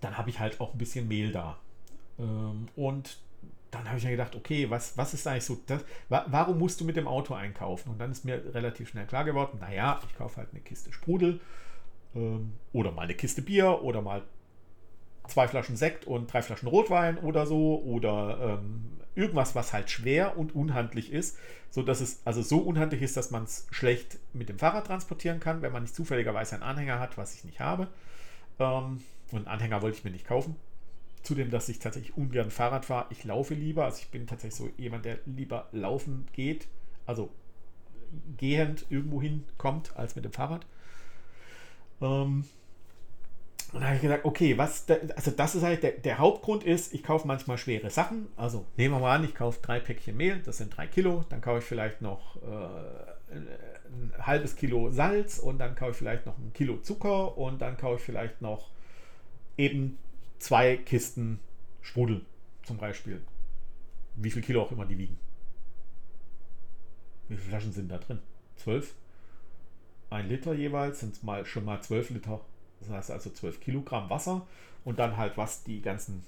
[0.00, 1.58] dann habe ich halt auch ein bisschen Mehl da.
[2.18, 3.18] Ähm, und
[3.70, 5.84] dann habe ich mir gedacht, okay, was, was ist eigentlich so das?
[6.08, 7.90] Warum musst du mit dem Auto einkaufen?
[7.90, 11.40] Und dann ist mir relativ schnell klar geworden, naja, ich kaufe halt eine Kiste Sprudel
[12.14, 14.22] ähm, oder mal eine Kiste Bier oder mal
[15.28, 20.36] zwei Flaschen Sekt und drei Flaschen Rotwein oder so oder ähm, irgendwas, was halt schwer
[20.36, 21.38] und unhandlich ist,
[21.70, 25.40] so dass es also so unhandlich ist, dass man es schlecht mit dem Fahrrad transportieren
[25.40, 27.88] kann, wenn man nicht zufälligerweise einen Anhänger hat, was ich nicht habe.
[28.58, 30.56] Ähm, und einen Anhänger wollte ich mir nicht kaufen.
[31.22, 33.06] Zudem, dass ich tatsächlich ungern Fahrrad fahre.
[33.10, 33.84] Ich laufe lieber.
[33.84, 36.66] Also ich bin tatsächlich so jemand, der lieber laufen geht.
[37.06, 37.30] Also
[38.36, 40.66] gehend irgendwo hinkommt, als mit dem Fahrrad.
[42.00, 42.44] Ähm,
[43.72, 46.92] und da habe ich gesagt, okay, was, also das ist halt der, der Hauptgrund ist,
[46.92, 48.26] ich kaufe manchmal schwere Sachen.
[48.36, 51.24] Also nehmen wir mal an, ich kaufe drei Päckchen Mehl, das sind drei Kilo.
[51.28, 56.26] Dann kaufe ich vielleicht noch äh, ein halbes Kilo Salz und dann kaufe ich vielleicht
[56.26, 58.70] noch ein Kilo Zucker und dann kaufe ich vielleicht noch
[59.56, 59.98] eben
[60.40, 61.38] zwei Kisten
[61.80, 62.22] Sprudel
[62.64, 63.22] zum Beispiel.
[64.16, 65.18] Wie viel Kilo auch immer die wiegen.
[67.28, 68.18] Wie viele Flaschen sind da drin?
[68.56, 68.94] Zwölf?
[70.10, 72.40] Ein Liter jeweils sind mal schon mal zwölf Liter.
[72.80, 74.46] Das heißt also zwölf Kilogramm Wasser
[74.84, 76.24] und dann halt, was die ganzen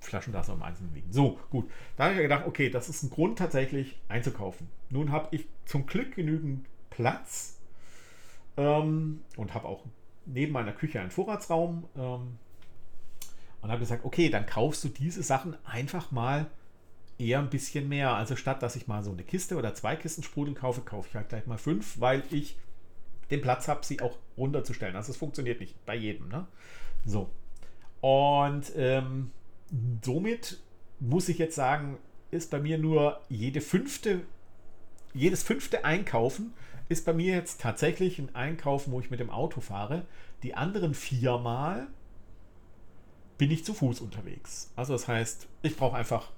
[0.00, 1.12] Flaschen da so im Einzelnen wiegen.
[1.12, 1.70] So, gut.
[1.96, 4.68] Da habe ich gedacht, okay, das ist ein Grund tatsächlich einzukaufen.
[4.88, 7.60] Nun habe ich zum Glück genügend Platz
[8.56, 9.84] ähm, und habe auch
[10.24, 11.84] neben meiner Küche einen Vorratsraum.
[11.96, 12.38] Ähm,
[13.62, 16.50] und habe gesagt, okay, dann kaufst du diese Sachen einfach mal
[17.18, 18.14] eher ein bisschen mehr.
[18.14, 21.16] Also statt dass ich mal so eine Kiste oder zwei Kisten Sprudel kaufe, kaufe ich
[21.16, 22.56] halt gleich mal fünf, weil ich
[23.30, 24.96] den Platz habe, sie auch runterzustellen.
[24.96, 26.28] Also es funktioniert nicht bei jedem.
[26.28, 26.46] Ne?
[27.04, 27.30] So.
[28.00, 29.30] Und ähm,
[30.02, 30.60] somit
[30.98, 31.98] muss ich jetzt sagen,
[32.30, 34.22] ist bei mir nur jede fünfte,
[35.12, 36.54] jedes fünfte Einkaufen
[36.88, 40.04] ist bei mir jetzt tatsächlich ein Einkaufen, wo ich mit dem Auto fahre.
[40.42, 41.86] Die anderen viermal
[43.40, 44.70] bin ich zu Fuß unterwegs.
[44.76, 46.28] Also das heißt, ich brauche einfach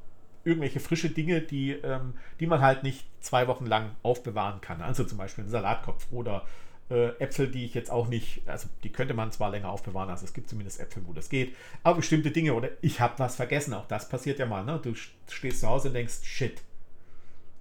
[0.44, 4.80] irgendwelche frische Dinge, die, ähm, die man halt nicht zwei Wochen lang aufbewahren kann.
[4.80, 6.46] Also zum Beispiel ein Salatkopf oder
[6.90, 10.24] äh, Äpfel, die ich jetzt auch nicht, also die könnte man zwar länger aufbewahren, also
[10.24, 13.74] es gibt zumindest Äpfel, wo das geht, aber bestimmte Dinge oder ich habe was vergessen,
[13.74, 14.64] auch das passiert ja mal.
[14.64, 14.78] Ne?
[14.80, 16.62] Du stehst zu Hause und denkst, shit,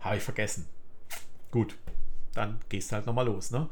[0.02, 0.68] habe ich vergessen.
[1.50, 1.76] Gut,
[2.36, 3.50] dann gehst du halt nochmal los.
[3.50, 3.68] Ne?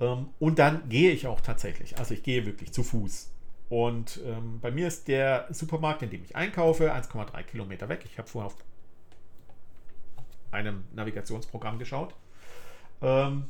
[0.00, 3.30] Ähm, und dann gehe ich auch tatsächlich, also ich gehe wirklich zu Fuß.
[3.68, 8.02] Und ähm, bei mir ist der Supermarkt, in dem ich einkaufe, 1,3 Kilometer weg.
[8.04, 8.56] Ich habe vorher auf
[10.50, 12.14] einem Navigationsprogramm geschaut.
[13.02, 13.46] Ähm,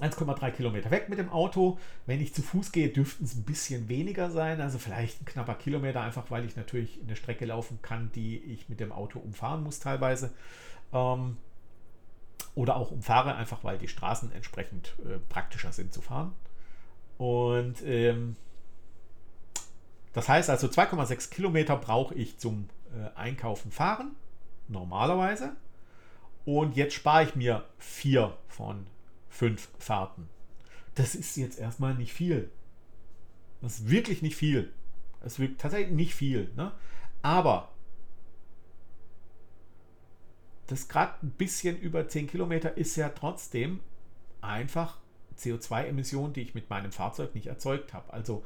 [0.00, 1.78] 1,3 Kilometer weg mit dem Auto.
[2.06, 4.60] Wenn ich zu Fuß gehe, dürften es ein bisschen weniger sein.
[4.60, 8.68] Also vielleicht ein knapper Kilometer, einfach weil ich natürlich eine Strecke laufen kann, die ich
[8.68, 10.32] mit dem Auto umfahren muss teilweise.
[10.92, 11.36] Ähm,
[12.54, 16.32] oder auch umfahre, einfach weil die Straßen entsprechend äh, praktischer sind zu fahren.
[17.18, 18.36] Und ähm,
[20.12, 24.16] das heißt also 2,6 Kilometer brauche ich zum äh, Einkaufen fahren,
[24.68, 25.56] normalerweise.
[26.44, 28.86] Und jetzt spare ich mir vier von
[29.28, 30.28] fünf Fahrten.
[30.94, 32.50] Das ist jetzt erstmal nicht viel.
[33.60, 34.72] Das ist wirklich nicht viel.
[35.22, 36.50] Das ist tatsächlich nicht viel.
[36.56, 36.72] Ne?
[37.22, 37.70] Aber
[40.66, 43.80] das gerade ein bisschen über 10 Kilometer ist ja trotzdem
[44.40, 44.98] einfach
[45.38, 48.12] CO2-Emissionen, die ich mit meinem Fahrzeug nicht erzeugt habe.
[48.12, 48.44] Also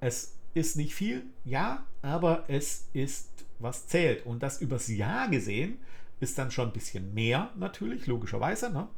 [0.00, 3.28] es ist nicht viel, ja, aber es ist,
[3.58, 4.24] was zählt.
[4.24, 5.78] Und das übers Jahr gesehen
[6.20, 8.70] ist dann schon ein bisschen mehr, natürlich, logischerweise.
[8.70, 8.88] Ne?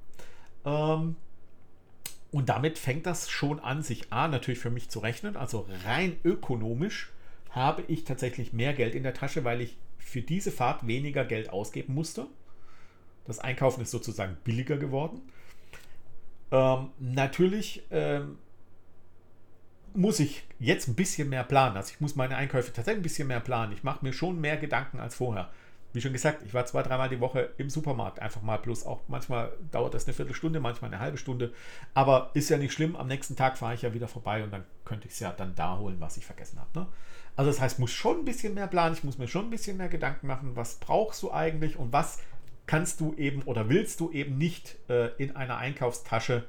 [0.64, 1.16] Ähm,
[2.30, 5.36] und damit fängt das schon an, sich A natürlich für mich zu rechnen.
[5.36, 7.10] Also rein ökonomisch
[7.50, 11.50] habe ich tatsächlich mehr Geld in der Tasche, weil ich für diese Fahrt weniger Geld
[11.50, 12.26] ausgeben musste.
[13.24, 15.22] Das Einkaufen ist sozusagen billiger geworden.
[16.52, 18.38] Ähm, natürlich ähm,
[19.96, 21.76] muss ich jetzt ein bisschen mehr planen.
[21.76, 23.72] Also ich muss meine Einkäufe tatsächlich ein bisschen mehr planen.
[23.72, 25.50] Ich mache mir schon mehr Gedanken als vorher.
[25.92, 28.58] Wie schon gesagt, ich war zwei, dreimal die Woche im Supermarkt einfach mal.
[28.58, 31.54] Plus auch manchmal dauert das eine Viertelstunde, manchmal eine halbe Stunde.
[31.94, 32.96] Aber ist ja nicht schlimm.
[32.96, 35.54] Am nächsten Tag fahre ich ja wieder vorbei und dann könnte ich es ja dann
[35.54, 36.80] da holen, was ich vergessen habe.
[36.80, 36.86] Ne?
[37.34, 38.94] Also das heißt, ich muss schon ein bisschen mehr planen.
[38.94, 42.18] Ich muss mir schon ein bisschen mehr Gedanken machen, was brauchst du eigentlich und was
[42.66, 46.44] kannst du eben oder willst du eben nicht äh, in einer Einkaufstasche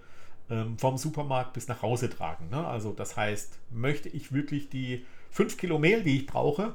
[0.50, 2.50] ähm, vom Supermarkt bis nach Hause tragen.
[2.50, 2.66] Ne?
[2.66, 6.74] Also das heißt, möchte ich wirklich die 5 Kilo Mehl, die ich brauche,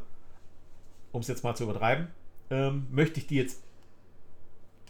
[1.13, 2.09] um es jetzt mal zu übertreiben,
[2.51, 3.63] ähm, möchte ich die jetzt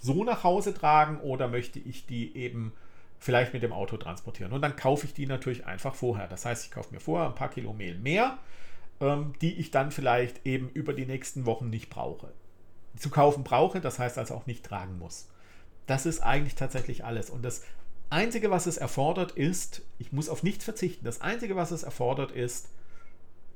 [0.01, 2.73] so nach Hause tragen oder möchte ich die eben
[3.19, 4.53] vielleicht mit dem Auto transportieren?
[4.53, 6.27] Und dann kaufe ich die natürlich einfach vorher.
[6.27, 8.39] Das heißt, ich kaufe mir vorher ein paar Kilo Mehl mehr,
[9.01, 12.33] ähm, die ich dann vielleicht eben über die nächsten Wochen nicht brauche.
[12.97, 15.29] Zu kaufen brauche, das heißt also auch nicht tragen muss.
[15.87, 17.31] Das ist eigentlich tatsächlich alles.
[17.31, 17.65] Und das
[18.13, 21.05] Einzige, was es erfordert, ist, ich muss auf nichts verzichten.
[21.05, 22.69] Das Einzige, was es erfordert, ist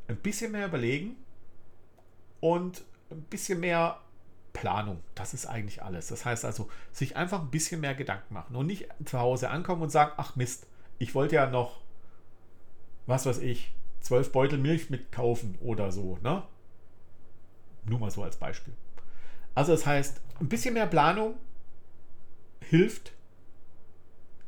[0.09, 1.17] ein bisschen mehr überlegen
[2.41, 4.01] und ein bisschen mehr
[4.53, 5.03] Planung.
[5.15, 6.09] Das ist eigentlich alles.
[6.09, 9.83] Das heißt also, sich einfach ein bisschen mehr Gedanken machen und nicht zu Hause ankommen
[9.83, 10.67] und sagen, ach Mist,
[10.99, 11.83] ich wollte ja noch,
[13.07, 16.43] was weiß ich, zwölf Beutel Milch mitkaufen oder so, ne?
[17.85, 18.73] Nur mal so als Beispiel.
[19.55, 21.35] Also das heißt, ein bisschen mehr Planung
[22.61, 23.13] hilft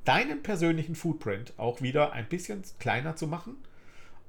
[0.08, 3.56] deinen persönlichen Footprint auch wieder ein bisschen kleiner zu machen.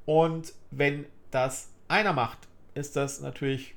[0.05, 3.75] Und wenn das einer macht, ist das natürlich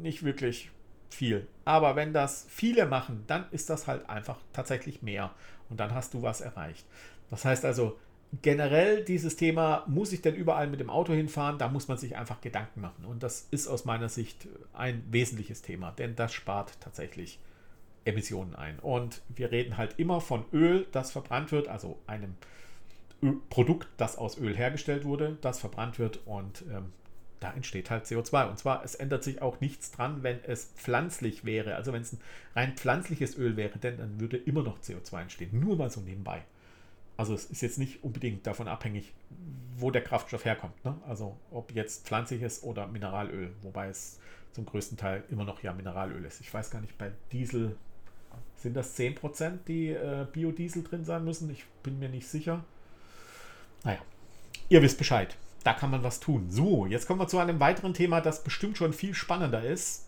[0.00, 0.70] nicht wirklich
[1.10, 1.46] viel.
[1.66, 5.30] Aber wenn das viele machen, dann ist das halt einfach tatsächlich mehr.
[5.68, 6.86] Und dann hast du was erreicht.
[7.28, 7.98] Das heißt also,
[8.40, 11.58] generell dieses Thema, muss ich denn überall mit dem Auto hinfahren?
[11.58, 13.04] Da muss man sich einfach Gedanken machen.
[13.04, 17.38] Und das ist aus meiner Sicht ein wesentliches Thema, denn das spart tatsächlich
[18.04, 18.78] Emissionen ein.
[18.78, 22.36] Und wir reden halt immer von Öl, das verbrannt wird, also einem
[23.50, 26.92] Produkt, das aus Öl hergestellt wurde, das verbrannt wird und ähm,
[27.40, 28.48] da entsteht halt CO2.
[28.48, 31.74] Und zwar, es ändert sich auch nichts dran, wenn es pflanzlich wäre.
[31.74, 32.20] Also wenn es ein
[32.54, 35.58] rein pflanzliches Öl wäre, denn dann würde immer noch CO2 entstehen.
[35.58, 36.42] Nur mal so nebenbei.
[37.16, 39.12] Also es ist jetzt nicht unbedingt davon abhängig,
[39.76, 40.82] wo der Kraftstoff herkommt.
[40.84, 40.96] Ne?
[41.06, 44.18] Also ob jetzt pflanzliches oder Mineralöl, wobei es
[44.52, 46.40] zum größten Teil immer noch ja Mineralöl ist.
[46.40, 47.76] Ich weiß gar nicht, bei Diesel
[48.60, 51.50] sind das 10%, die äh, Biodiesel drin sein müssen?
[51.50, 52.64] Ich bin mir nicht sicher.
[53.84, 54.00] Naja,
[54.68, 55.36] ihr wisst Bescheid.
[55.64, 56.50] Da kann man was tun.
[56.50, 60.06] So, jetzt kommen wir zu einem weiteren Thema, das bestimmt schon viel spannender ist.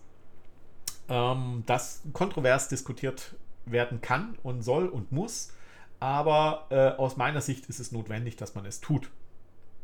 [1.09, 3.35] Ähm, das kontrovers diskutiert
[3.65, 5.53] werden kann und soll und muss.
[6.01, 9.11] Aber äh, aus meiner Sicht ist es notwendig, dass man es tut.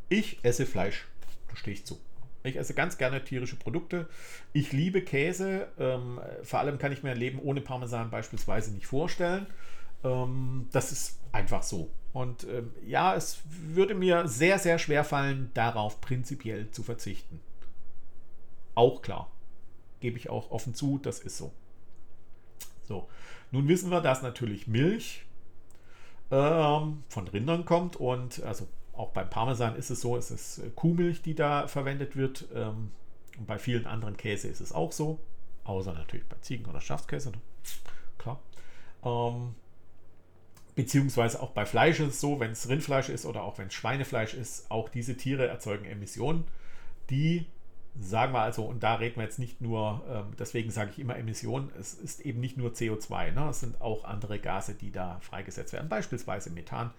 [0.08, 1.06] Ich esse Fleisch.
[1.48, 1.98] Da stehe ich zu.
[2.48, 4.08] Ich esse ganz gerne tierische Produkte.
[4.52, 5.68] Ich liebe Käse.
[5.78, 9.46] Ähm, vor allem kann ich mir ein Leben ohne Parmesan beispielsweise nicht vorstellen.
[10.04, 11.90] Ähm, das ist einfach so.
[12.12, 17.40] Und ähm, ja, es würde mir sehr, sehr schwer fallen, darauf prinzipiell zu verzichten.
[18.74, 19.30] Auch klar.
[20.00, 21.52] gebe ich auch offen zu, das ist so.
[22.84, 23.08] So,
[23.50, 25.26] nun wissen wir, dass natürlich Milch
[26.30, 28.66] ähm, von Rindern kommt und also
[28.98, 32.46] auch beim Parmesan ist es so, es ist äh, Kuhmilch, die da verwendet wird.
[32.54, 32.90] Ähm,
[33.38, 35.20] und bei vielen anderen Käse ist es auch so,
[35.64, 37.38] außer natürlich bei Ziegen- oder Schafskäse, ne?
[38.18, 38.40] klar.
[39.04, 39.54] Ähm,
[40.74, 43.74] beziehungsweise auch bei Fleisch ist es so, wenn es Rindfleisch ist oder auch wenn es
[43.74, 46.44] Schweinefleisch ist, auch diese Tiere erzeugen Emissionen,
[47.10, 47.46] die
[48.00, 51.16] sagen wir also, und da reden wir jetzt nicht nur, ähm, deswegen sage ich immer
[51.16, 53.48] Emissionen, es ist eben nicht nur CO2, ne?
[53.50, 56.92] es sind auch andere Gase, die da freigesetzt werden, beispielsweise Methan,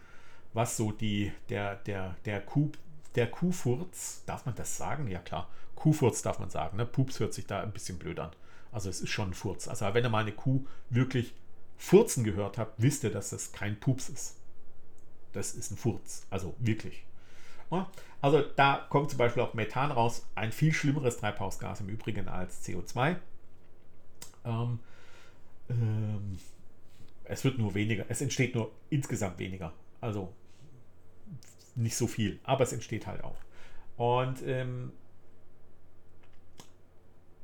[0.53, 2.71] was so die, der, der, der, Kuh,
[3.15, 5.07] der Kuhfurz, darf man das sagen?
[5.07, 6.85] Ja klar, Kuhfurz darf man sagen, ne?
[6.85, 8.31] Pups hört sich da ein bisschen blöd an.
[8.71, 9.67] Also es ist schon ein Furz.
[9.67, 11.33] Also wenn ihr mal eine Kuh wirklich
[11.77, 14.35] furzen gehört habt, wisst ihr, dass das kein Pups ist.
[15.33, 17.05] Das ist ein Furz, also wirklich.
[18.21, 22.65] Also da kommt zum Beispiel auch Methan raus, ein viel schlimmeres Treibhausgas im Übrigen als
[22.65, 23.15] CO2.
[24.43, 24.79] Ähm,
[25.69, 26.39] ähm,
[27.25, 29.71] es wird nur weniger, es entsteht nur insgesamt weniger.
[30.01, 30.33] Also
[31.79, 33.37] nicht so viel, aber es entsteht halt auch.
[33.97, 34.91] Und ähm,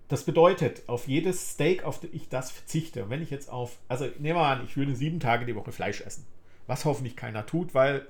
[0.08, 4.06] das bedeutet, auf jedes Steak, auf das ich das verzichte, wenn ich jetzt auf, also
[4.20, 6.26] nehmen wir an, ich würde sieben Tage die Woche Fleisch essen,
[6.68, 8.08] was hoffentlich keiner tut, weil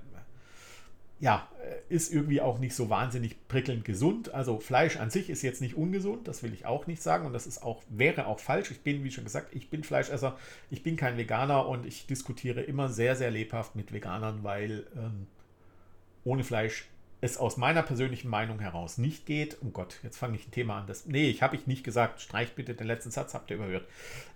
[1.19, 4.33] ja, äh, ist irgendwie auch nicht so wahnsinnig prickelnd gesund.
[4.33, 7.33] Also Fleisch an sich ist jetzt nicht ungesund, das will ich auch nicht sagen und
[7.33, 8.71] das ist auch, wäre auch falsch.
[8.71, 10.37] Ich bin, wie schon gesagt, ich bin Fleischesser,
[10.69, 15.27] ich bin kein Veganer und ich diskutiere immer sehr, sehr lebhaft mit Veganern, weil ähm,
[16.25, 16.87] ohne Fleisch
[17.21, 19.57] es aus meiner persönlichen Meinung heraus nicht geht.
[19.61, 20.87] Oh Gott, jetzt fange ich ein Thema an.
[20.87, 22.21] Das, nee, ich habe ich nicht gesagt.
[22.21, 23.87] Streicht bitte den letzten Satz, habt ihr überhört.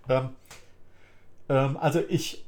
[0.08, 0.30] Ähm,
[1.48, 2.44] ähm, also ich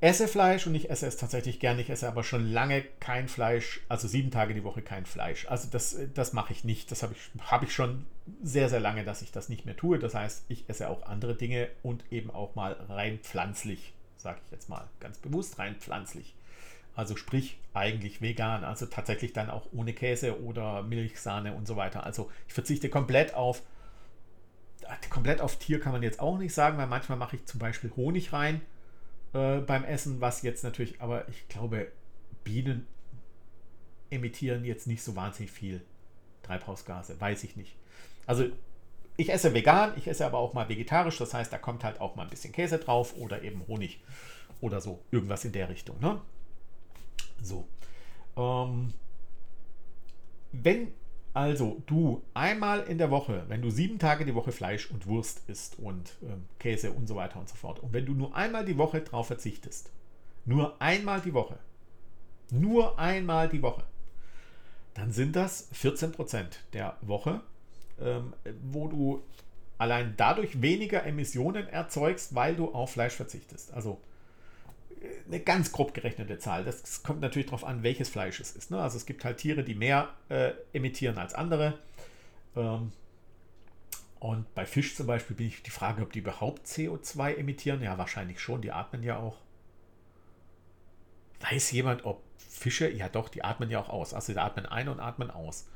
[0.00, 1.80] esse Fleisch und ich esse es tatsächlich gerne.
[1.80, 5.46] Ich esse aber schon lange kein Fleisch, also sieben Tage die Woche kein Fleisch.
[5.48, 6.90] Also das, das mache ich nicht.
[6.90, 8.06] Das habe ich, hab ich schon
[8.42, 9.98] sehr, sehr lange, dass ich das nicht mehr tue.
[9.98, 14.50] Das heißt, ich esse auch andere Dinge und eben auch mal rein pflanzlich, sage ich
[14.50, 16.34] jetzt mal ganz bewusst rein pflanzlich.
[16.98, 21.76] Also sprich eigentlich vegan, also tatsächlich dann auch ohne Käse oder Milch, Sahne und so
[21.76, 22.02] weiter.
[22.02, 23.62] Also ich verzichte komplett auf
[25.08, 27.92] komplett auf Tier kann man jetzt auch nicht sagen, weil manchmal mache ich zum Beispiel
[27.94, 28.62] Honig rein
[29.32, 31.86] äh, beim Essen, was jetzt natürlich, aber ich glaube,
[32.42, 32.84] Bienen
[34.10, 35.80] emittieren jetzt nicht so wahnsinnig viel
[36.42, 37.76] Treibhausgase, weiß ich nicht.
[38.26, 38.46] Also
[39.16, 42.16] ich esse vegan, ich esse aber auch mal vegetarisch, das heißt, da kommt halt auch
[42.16, 44.00] mal ein bisschen Käse drauf oder eben Honig
[44.60, 46.00] oder so, irgendwas in der Richtung.
[46.00, 46.20] Ne?
[47.42, 47.68] So.
[48.36, 48.92] Ähm,
[50.52, 50.92] wenn
[51.38, 55.48] also du einmal in der Woche, wenn du sieben Tage die Woche Fleisch und Wurst
[55.48, 58.64] isst und ähm, Käse und so weiter und so fort, und wenn du nur einmal
[58.64, 59.92] die Woche darauf verzichtest,
[60.46, 61.58] nur einmal die Woche,
[62.50, 63.84] nur einmal die Woche,
[64.94, 67.40] dann sind das 14% der Woche,
[68.00, 68.32] ähm,
[68.62, 69.22] wo du
[69.76, 73.72] allein dadurch weniger Emissionen erzeugst, weil du auf Fleisch verzichtest.
[73.72, 74.00] Also
[75.26, 76.64] eine ganz grob gerechnete Zahl.
[76.64, 78.70] Das kommt natürlich darauf an, welches Fleisch es ist.
[78.70, 78.80] Ne?
[78.80, 81.78] Also es gibt halt Tiere, die mehr äh, emittieren als andere.
[82.56, 82.92] Ähm,
[84.20, 87.82] und bei Fisch zum Beispiel bin ich die Frage, ob die überhaupt CO2 emittieren.
[87.82, 88.62] Ja, wahrscheinlich schon.
[88.62, 89.36] Die atmen ja auch.
[91.40, 94.14] Weiß jemand, ob Fische, ja doch, die atmen ja auch aus.
[94.14, 95.68] Also die atmen ein und atmen aus.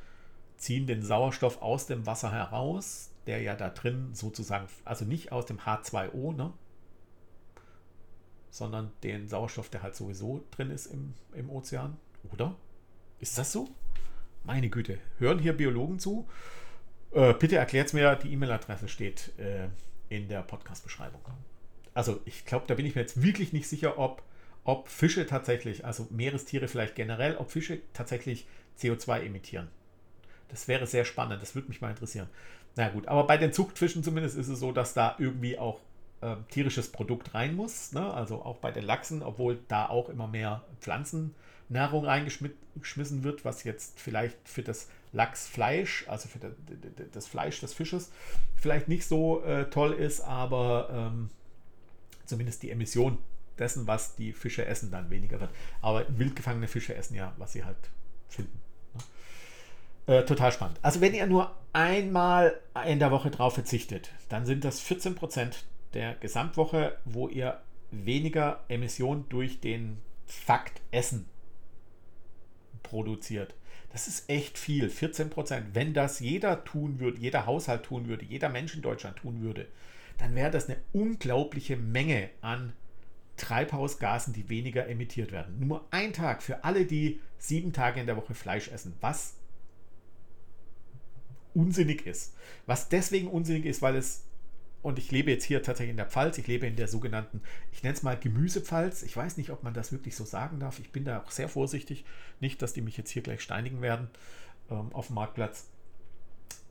[0.57, 5.47] Ziehen den Sauerstoff aus dem Wasser heraus, der ja da drin sozusagen, also nicht aus
[5.47, 6.53] dem H2O, ne?
[8.53, 11.97] Sondern den Sauerstoff, der halt sowieso drin ist im, im Ozean.
[12.33, 12.55] Oder?
[13.19, 13.69] Ist das so?
[14.45, 16.29] Meine Güte, hören hier Biologen zu?
[17.13, 19.69] Äh, bitte erklärt mir, die E-Mail-Adresse steht äh,
[20.11, 21.23] in der Podcast-Beschreibung.
[21.95, 24.23] Also ich glaube, da bin ich mir jetzt wirklich nicht sicher, ob,
[24.65, 28.47] ob Fische tatsächlich, also Meerestiere vielleicht generell, ob Fische tatsächlich
[28.79, 29.69] CO2 emittieren.
[30.49, 32.29] Das wäre sehr spannend, das würde mich mal interessieren.
[32.77, 35.81] Na gut, aber bei den Zuchtfischen zumindest ist es so, dass da irgendwie auch
[36.23, 37.93] äh, tierisches Produkt rein muss.
[37.93, 38.13] Ne?
[38.13, 44.01] Also auch bei den Lachsen, obwohl da auch immer mehr Pflanzennahrung reingeschmissen wird, was jetzt
[44.01, 46.39] vielleicht für das Lachsfleisch, also für
[47.13, 48.11] das Fleisch des Fisches,
[48.55, 51.31] vielleicht nicht so äh, toll ist, aber ähm,
[52.25, 53.19] zumindest die Emission
[53.59, 55.51] dessen, was die Fische essen, dann weniger wird.
[55.83, 57.77] Aber wild gefangene Fische essen ja, was sie halt
[58.29, 58.61] finden.
[60.07, 60.15] Ne?
[60.15, 60.79] Äh, total spannend.
[60.83, 65.65] Also wenn ihr nur einmal in der Woche drauf verzichtet, dann sind das 14 Prozent
[65.95, 71.27] der Gesamtwoche, wo ihr weniger Emissionen durch den Fakt Essen
[72.83, 73.55] produziert.
[73.93, 75.75] Das ist echt viel, 14 Prozent.
[75.75, 79.69] Wenn das jeder tun würde, jeder Haushalt tun würde, jeder Mensch in Deutschland tun würde,
[80.19, 82.73] dann wäre das eine unglaubliche Menge an
[83.37, 85.59] Treibhausgasen, die weniger emittiert werden.
[85.59, 88.95] Nur ein Tag für alle, die sieben Tage in der Woche Fleisch essen.
[89.01, 89.35] Was
[91.55, 92.35] unsinnig ist.
[92.67, 94.25] Was deswegen unsinnig ist, weil es
[94.83, 96.39] und ich lebe jetzt hier tatsächlich in der Pfalz.
[96.39, 99.03] Ich lebe in der sogenannten, ich nenne es mal Gemüsepfalz.
[99.05, 100.81] Ich weiß nicht, ob man das wirklich so sagen darf.
[100.81, 102.05] Ich bin da auch sehr vorsichtig.
[102.41, 104.09] Nicht, dass die mich jetzt hier gleich steinigen werden
[104.71, 105.69] ähm, auf dem Marktplatz.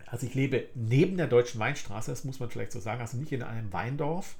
[0.05, 2.99] Also ich lebe neben der Deutschen Weinstraße, das muss man vielleicht so sagen.
[2.99, 4.35] Also nicht in einem Weindorf,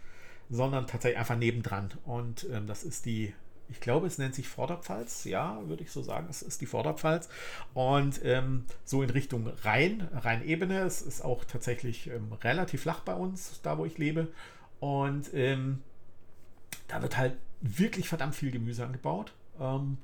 [0.49, 1.91] sondern tatsächlich einfach nebendran.
[2.03, 3.33] Und ähm, das ist die
[3.71, 7.29] ich glaube, es nennt sich Vorderpfalz, ja, würde ich so sagen, es ist die Vorderpfalz.
[7.73, 13.13] Und ähm, so in Richtung Rhein, Rheinebene, es ist auch tatsächlich ähm, relativ flach bei
[13.13, 14.27] uns, da wo ich lebe.
[14.79, 15.81] Und ähm,
[16.87, 19.33] da wird halt wirklich verdammt viel Gemüse angebaut.
[19.59, 19.97] Ähm,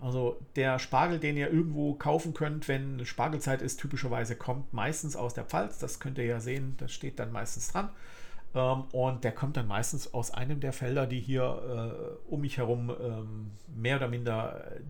[0.00, 5.32] also der Spargel, den ihr irgendwo kaufen könnt, wenn Spargelzeit ist, typischerweise kommt meistens aus
[5.32, 5.78] der Pfalz.
[5.78, 7.88] Das könnt ihr ja sehen, das steht dann meistens dran.
[8.54, 12.58] Ähm, und der kommt dann meistens aus einem der Felder, die hier äh, um mich
[12.58, 14.80] herum ähm, mehr oder minder äh,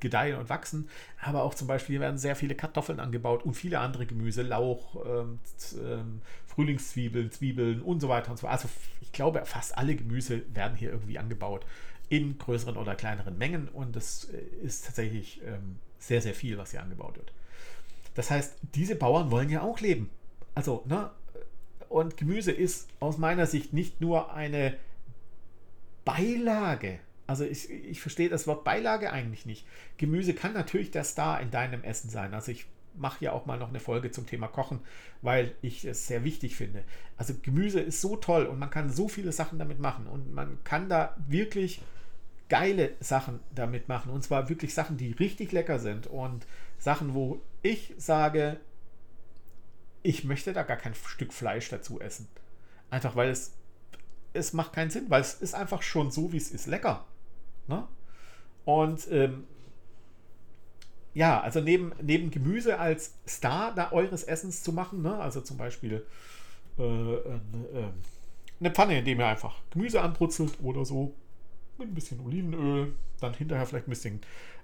[0.00, 0.88] gedeihen und wachsen.
[1.20, 5.38] Aber auch zum Beispiel werden sehr viele Kartoffeln angebaut und viele andere Gemüse, Lauch, ähm,
[5.82, 8.52] ähm, Frühlingszwiebeln, Zwiebeln und so weiter und so fort.
[8.52, 8.68] Also
[9.00, 11.64] ich glaube, fast alle Gemüse werden hier irgendwie angebaut
[12.08, 16.70] in größeren oder kleineren Mengen und das äh, ist tatsächlich ähm, sehr, sehr viel, was
[16.70, 17.32] hier angebaut wird.
[18.14, 20.10] Das heißt, diese Bauern wollen ja auch leben.
[20.54, 21.10] Also, ne,
[21.88, 24.76] und Gemüse ist aus meiner Sicht nicht nur eine
[26.04, 26.98] Beilage.
[27.26, 29.66] Also ich, ich verstehe das Wort Beilage eigentlich nicht.
[29.98, 32.32] Gemüse kann natürlich der Star in deinem Essen sein.
[32.32, 32.66] Also ich
[32.96, 34.80] mache ja auch mal noch eine Folge zum Thema Kochen,
[35.22, 36.82] weil ich es sehr wichtig finde.
[37.16, 40.58] Also Gemüse ist so toll und man kann so viele Sachen damit machen und man
[40.64, 41.82] kann da wirklich
[42.48, 46.46] geile Sachen damit machen und zwar wirklich Sachen, die richtig lecker sind und
[46.78, 48.58] Sachen, wo ich sage,
[50.08, 52.28] ich möchte da gar kein Stück Fleisch dazu essen.
[52.88, 53.52] Einfach weil es,
[54.32, 57.04] es macht keinen Sinn, weil es ist einfach schon so, wie es ist, lecker.
[57.66, 57.86] Ne?
[58.64, 59.44] Und ähm,
[61.12, 65.14] ja, also neben, neben Gemüse als Star da eures Essens zu machen, ne?
[65.18, 66.06] also zum Beispiel
[66.78, 67.40] äh, äh,
[68.60, 71.12] eine Pfanne, in dem ihr einfach Gemüse anbrutzelt oder so,
[71.76, 74.20] mit ein bisschen Olivenöl, dann hinterher vielleicht ein bisschen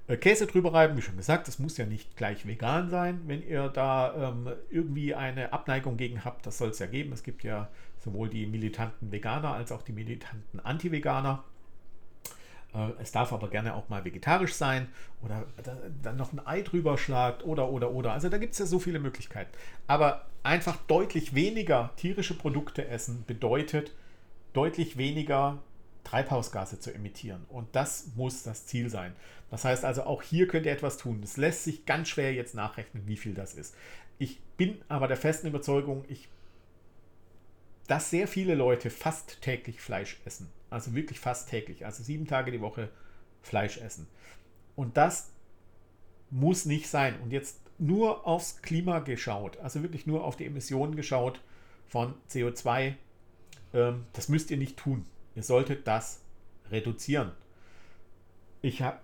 [0.07, 3.23] Käse drüber reiben, wie schon gesagt, das muss ja nicht gleich vegan sein.
[3.27, 7.13] Wenn ihr da ähm, irgendwie eine Abneigung gegen habt, das soll es ja geben.
[7.13, 7.69] Es gibt ja
[8.05, 11.43] sowohl die militanten Veganer als auch die militanten Anti-Veganer.
[12.75, 14.89] Äh, es darf aber gerne auch mal vegetarisch sein
[15.23, 15.47] oder
[16.03, 18.13] dann noch ein Ei drüber schlagt oder oder oder.
[18.13, 19.53] Also da gibt es ja so viele Möglichkeiten.
[19.87, 23.93] Aber einfach deutlich weniger tierische Produkte essen bedeutet
[24.53, 25.59] deutlich weniger
[26.05, 27.45] Treibhausgase zu emittieren.
[27.49, 29.15] Und das muss das Ziel sein.
[29.51, 31.21] Das heißt also, auch hier könnt ihr etwas tun.
[31.23, 33.75] Es lässt sich ganz schwer jetzt nachrechnen, wie viel das ist.
[34.19, 36.29] Ich bin aber der festen Überzeugung, ich,
[37.87, 40.51] dass sehr viele Leute fast täglich Fleisch essen.
[40.71, 41.87] Also wirklich fast täglich.
[41.87, 42.91] Also sieben Tage die Woche
[43.43, 44.07] Fleisch essen.
[44.77, 45.31] Und das
[46.31, 47.19] muss nicht sein.
[47.21, 51.41] Und jetzt nur aufs Klima geschaut, also wirklich nur auf die Emissionen geschaut
[51.87, 52.95] von CO2,
[53.73, 55.05] ähm, das müsst ihr nicht tun.
[55.35, 56.21] Ihr solltet das
[56.71, 57.33] reduzieren.
[58.63, 58.99] Ich habe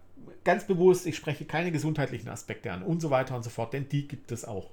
[0.45, 3.89] ganz bewusst, ich spreche keine gesundheitlichen Aspekte an und so weiter und so fort, denn
[3.89, 4.71] die gibt es auch.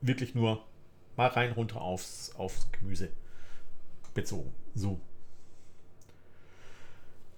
[0.00, 0.64] Wirklich nur
[1.16, 3.10] mal rein runter aufs, aufs Gemüse
[4.14, 4.52] bezogen.
[4.74, 5.00] So.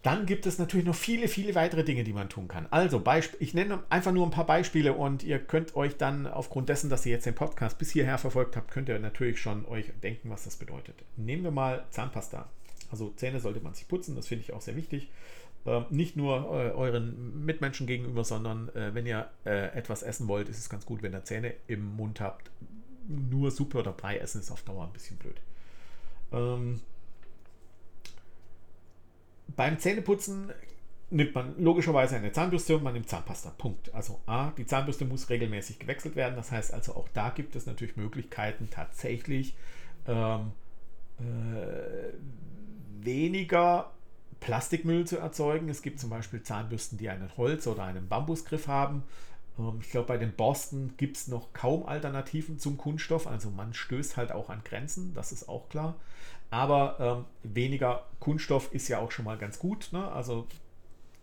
[0.04, 2.66] Dann gibt es natürlich noch viele, viele weitere Dinge, die man tun kann.
[2.70, 3.02] Also,
[3.38, 7.06] ich nenne einfach nur ein paar Beispiele und ihr könnt euch dann aufgrund dessen, dass
[7.06, 10.44] ihr jetzt den Podcast bis hierher verfolgt habt, könnt ihr natürlich schon euch denken, was
[10.44, 10.94] das bedeutet.
[11.16, 12.50] Nehmen wir mal Zahnpasta.
[12.90, 15.08] Also Zähne sollte man sich putzen, das finde ich auch sehr wichtig.
[15.64, 20.50] Ähm, nicht nur äh, euren Mitmenschen gegenüber, sondern äh, wenn ihr äh, etwas essen wollt,
[20.50, 22.50] ist es ganz gut, wenn ihr Zähne im Mund habt.
[23.08, 25.40] Nur Suppe oder Brei essen ist auf Dauer ein bisschen blöd.
[26.30, 26.82] Ähm,
[29.48, 30.52] beim Zähneputzen
[31.10, 33.50] nimmt man logischerweise eine Zahnbürste und man nimmt Zahnpasta.
[33.50, 33.94] Punkt.
[33.94, 36.34] Also A, die Zahnbürste muss regelmäßig gewechselt werden.
[36.36, 39.54] Das heißt also auch da gibt es natürlich Möglichkeiten, tatsächlich
[40.06, 40.52] ähm,
[41.18, 42.14] äh,
[43.04, 43.92] weniger
[44.40, 45.68] Plastikmüll zu erzeugen.
[45.68, 49.04] Es gibt zum Beispiel Zahnbürsten, die einen Holz- oder einen Bambusgriff haben.
[49.58, 53.26] Ähm, ich glaube, bei den Borsten gibt es noch kaum Alternativen zum Kunststoff.
[53.26, 55.96] Also man stößt halt auch an Grenzen, das ist auch klar.
[56.54, 59.88] Aber ähm, weniger Kunststoff ist ja auch schon mal ganz gut.
[59.90, 60.08] Ne?
[60.12, 60.46] Also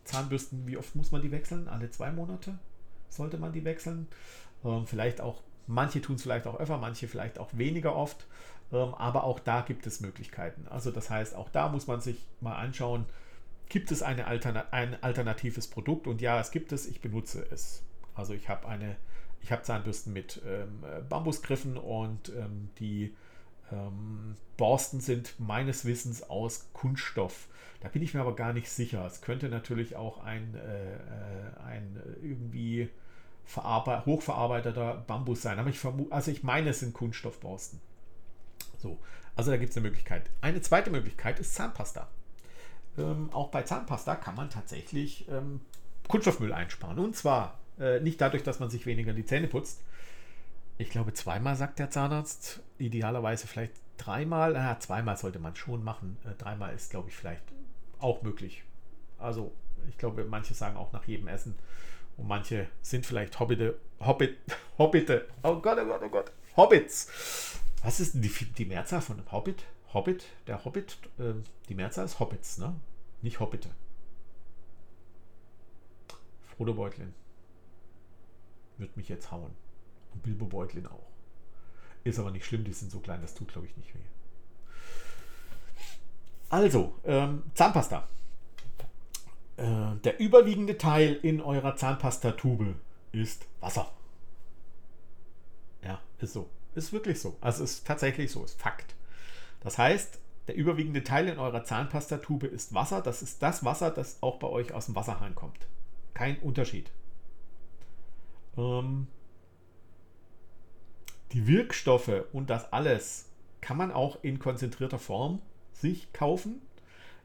[0.03, 1.69] Zahnbürsten, wie oft muss man die wechseln?
[1.69, 2.59] Alle zwei Monate
[3.07, 4.07] sollte man die wechseln.
[4.65, 8.27] Ähm, vielleicht auch, manche tun es vielleicht auch öfter, manche vielleicht auch weniger oft.
[8.73, 10.67] Ähm, aber auch da gibt es Möglichkeiten.
[10.69, 13.05] Also das heißt, auch da muss man sich mal anschauen,
[13.69, 16.07] gibt es eine Altern ein alternatives Produkt?
[16.07, 17.83] Und ja, es gibt es, ich benutze es.
[18.15, 18.97] Also ich habe eine,
[19.39, 23.15] ich habe Zahnbürsten mit ähm, Bambusgriffen und ähm, die
[23.71, 27.47] ähm, Borsten sind meines Wissens aus Kunststoff.
[27.81, 29.05] Da bin ich mir aber gar nicht sicher.
[29.05, 32.89] Es könnte natürlich auch ein, äh, äh ein irgendwie
[33.55, 35.59] hochverarbeiteter Bambus sein.
[35.59, 35.79] Aber ich
[36.11, 37.81] also ich meine, es sind Kunststoffborsten.
[38.77, 38.97] So,
[39.35, 40.29] also da gibt es eine Möglichkeit.
[40.41, 42.07] Eine zweite Möglichkeit ist Zahnpasta.
[42.97, 45.61] Ähm, auch bei Zahnpasta kann man tatsächlich ähm,
[46.07, 46.99] Kunststoffmüll einsparen.
[46.99, 49.81] Und zwar äh, nicht dadurch, dass man sich weniger die Zähne putzt.
[50.77, 54.53] Ich glaube, zweimal sagt der Zahnarzt, idealerweise vielleicht dreimal.
[54.55, 56.17] Ja, zweimal sollte man schon machen.
[56.25, 57.43] Äh, dreimal ist, glaube ich, vielleicht
[57.99, 58.63] auch möglich.
[59.19, 59.53] Also,
[59.89, 61.55] ich glaube, manche sagen auch nach jedem Essen.
[62.17, 64.37] Und manche sind vielleicht Hobbite, Hobbit,
[64.77, 65.27] Hobbite.
[65.43, 66.31] Oh Gott, oh Gott, oh Gott.
[66.57, 67.59] Hobbits.
[67.83, 69.63] Was ist die, die Mehrzahl von einem Hobbit?
[69.93, 71.33] Hobbit, der Hobbit, äh,
[71.67, 72.75] die Mehrzahl ist Hobbits, ne?
[73.21, 73.69] Nicht Hobbite.
[76.43, 77.13] Frodo Beutlin.
[78.77, 79.51] Wird mich jetzt hauen.
[80.13, 81.07] Und Bilbo Beutlin auch.
[82.03, 83.99] Ist aber nicht schlimm, die sind so klein, das tut, glaube ich, nicht weh.
[86.49, 88.07] Also, ähm, Zahnpasta.
[89.57, 92.75] Äh, der überwiegende Teil in eurer Zahnpastatube
[93.11, 93.91] ist Wasser.
[95.83, 96.49] Ja, ist so.
[96.75, 97.37] Ist wirklich so.
[97.41, 98.95] Also ist tatsächlich so, ist Fakt.
[99.61, 103.01] Das heißt, der überwiegende Teil in eurer Zahnpastatube ist Wasser.
[103.01, 105.67] Das ist das Wasser, das auch bei euch aus dem Wasserhahn kommt.
[106.13, 106.91] Kein Unterschied.
[108.57, 109.07] Ähm,
[111.33, 113.29] die Wirkstoffe und das alles
[113.61, 115.41] kann man auch in konzentrierter Form
[115.73, 116.61] sich kaufen.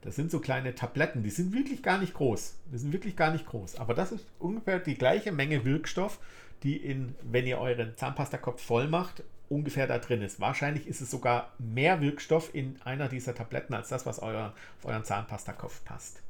[0.02, 2.58] Das sind so kleine Tabletten, die sind wirklich gar nicht groß.
[2.72, 3.76] Die sind wirklich gar nicht groß.
[3.76, 6.20] Aber das ist ungefähr die gleiche Menge Wirkstoff,
[6.62, 10.40] die in, wenn ihr euren Zahnpastakopf voll macht, ungefähr da drin ist.
[10.40, 14.84] Wahrscheinlich ist es sogar mehr Wirkstoff in einer dieser Tabletten als das, was euer, auf
[14.84, 16.22] euren Zahnpastakopf passt.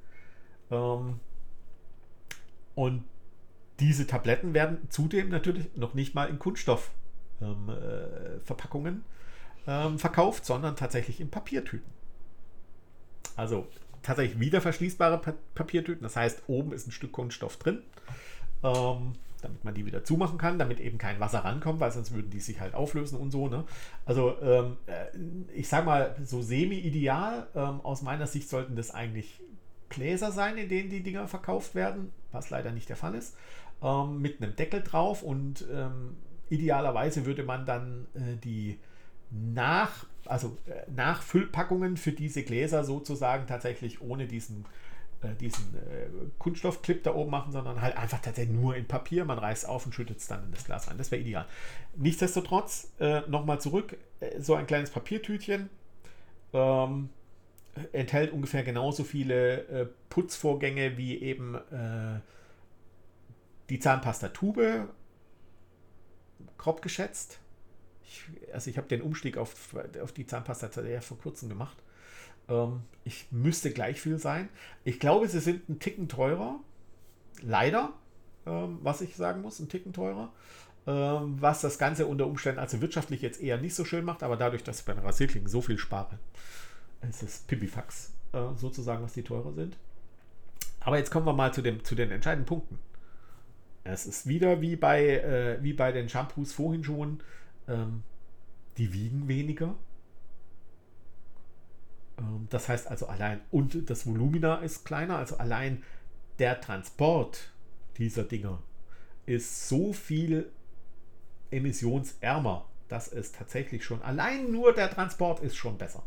[0.71, 1.21] Ähm,
[2.75, 3.05] und
[3.81, 7.06] diese Tabletten werden zudem natürlich noch nicht mal in Kunststoffverpackungen
[7.41, 8.39] ähm, äh,
[9.67, 11.91] ähm, verkauft, sondern tatsächlich in Papiertüten.
[13.37, 13.67] Also
[14.03, 16.03] tatsächlich wieder verschließbare pa Papiertüten.
[16.03, 17.83] Das heißt, oben ist ein Stück Kunststoff drin.
[18.63, 22.31] Ähm, damit man die wieder zumachen kann, damit eben kein Wasser rankommt, weil sonst würden
[22.31, 23.49] die sich halt auflösen und so.
[23.49, 23.65] Ne?
[24.05, 25.07] Also ähm, äh,
[25.55, 29.41] ich sage mal, so semi-ideal, ähm, aus meiner Sicht sollten das eigentlich
[29.89, 33.37] Gläser sein, in denen die Dinger verkauft werden, was leider nicht der Fall ist,
[33.83, 36.17] ähm, mit einem Deckel drauf und ähm,
[36.51, 38.79] idealerweise würde man dann äh, die
[39.31, 44.65] nach, also äh, Nachfüllpackungen für diese Gläser sozusagen tatsächlich ohne diesen
[45.23, 49.25] äh, diesen äh, Kunststoffclip da oben machen, sondern halt einfach tatsächlich nur in Papier.
[49.25, 50.99] Man reißt auf und schüttet es dann in das Glas rein.
[50.99, 51.47] Das wäre ideal.
[51.97, 55.71] Nichtsdestotrotz, äh, nochmal zurück, äh, so ein kleines Papiertütchen
[56.53, 57.09] ähm,
[57.93, 62.21] enthält ungefähr genauso viele äh, Putzvorgänge wie eben äh,
[63.69, 64.89] die Zahnpastatube,
[66.59, 67.39] grob geschätzt.
[68.05, 71.77] Ich, also ich habe den Umstieg auf, auf die Zahnpasta ja vor kurzem gemacht.
[72.49, 74.49] Ähm, ich müsste gleich viel sein.
[74.85, 76.61] Ich glaube, sie sind ein Ticken teurer.
[77.43, 77.93] Leider,
[78.47, 80.33] ähm, was ich sagen muss, ein Ticken teurer.
[80.87, 84.37] Ähm, was das Ganze unter Umständen also wirtschaftlich jetzt eher nicht so schön macht, aber
[84.37, 86.19] dadurch, dass ich bei den Rasierklingen so viel spare,
[87.09, 89.77] ist es Pipifax äh, sozusagen, was die teurer sind.
[90.81, 92.79] Aber jetzt kommen wir mal zu, dem, zu den entscheidenden Punkten.
[93.89, 97.23] Es ist wieder wie bei, äh, wie bei den Shampoos vorhin schon,
[97.69, 98.03] ähm,
[98.79, 99.75] die wiegen weniger.
[102.19, 105.83] Ähm, das heißt also allein, und das Volumina ist kleiner, also allein
[106.39, 107.53] der Transport
[107.97, 108.63] dieser Dinger
[109.25, 110.51] ist so viel
[111.51, 116.03] emissionsärmer, dass es tatsächlich schon, allein nur der Transport ist schon besser.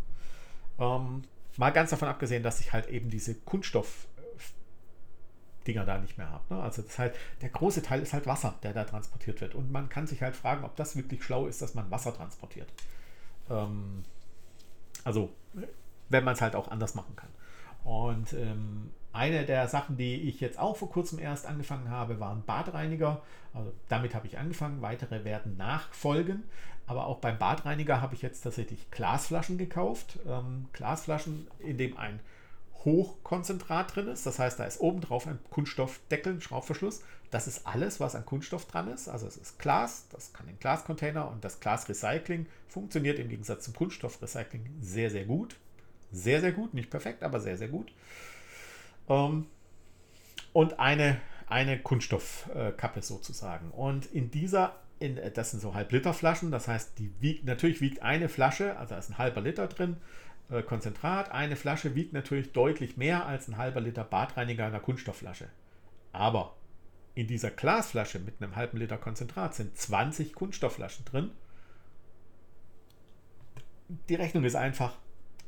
[0.79, 1.23] Ähm,
[1.57, 4.07] mal ganz davon abgesehen, dass ich halt eben diese Kunststoff
[5.69, 6.53] Dinger da nicht mehr habe.
[6.53, 6.61] Ne?
[6.61, 9.53] Also das halt, der große Teil ist halt Wasser, der da transportiert wird.
[9.53, 12.69] Und man kann sich halt fragen, ob das wirklich schlau ist, dass man Wasser transportiert.
[13.49, 14.03] Ähm,
[15.03, 15.29] also
[16.09, 17.29] wenn man es halt auch anders machen kann.
[17.83, 22.43] Und ähm, eine der Sachen, die ich jetzt auch vor kurzem erst angefangen habe, waren
[22.45, 23.21] Badreiniger.
[23.53, 24.81] Also damit habe ich angefangen.
[24.81, 26.43] Weitere werden nachfolgen.
[26.87, 30.17] Aber auch beim Badreiniger habe ich jetzt tatsächlich Glasflaschen gekauft.
[30.27, 32.19] Ähm, Glasflaschen, in dem ein
[32.85, 34.25] Hochkonzentrat drin ist.
[34.25, 37.01] Das heißt, da ist oben drauf ein Kunststoffdeckel, ein Schraubverschluss.
[37.31, 39.07] Das ist alles, was an Kunststoff dran ist.
[39.07, 43.73] Also es ist Glas, das kann in Glascontainer und das Glasrecycling funktioniert im Gegensatz zum
[43.75, 45.55] Kunststoffrecycling sehr, sehr gut.
[46.11, 46.73] Sehr, sehr gut.
[46.73, 47.91] Nicht perfekt, aber sehr, sehr gut.
[49.09, 49.45] Ähm,
[50.53, 53.71] und eine, eine Kunststoffkappe sozusagen.
[53.71, 58.29] Und in dieser, in, das sind so Halb-Liter-Flaschen, das heißt, die wiegt, natürlich wiegt eine
[58.29, 59.97] Flasche, also da ist ein halber Liter drin,
[60.49, 61.31] äh, Konzentrat.
[61.31, 65.49] Eine Flasche wiegt natürlich deutlich mehr als ein halber Liter Badreiniger in einer Kunststoffflasche.
[66.11, 66.55] Aber
[67.15, 71.31] in dieser Glasflasche mit einem halben Liter Konzentrat sind 20 Kunststoffflaschen drin.
[74.07, 74.97] Die Rechnung ist einfach,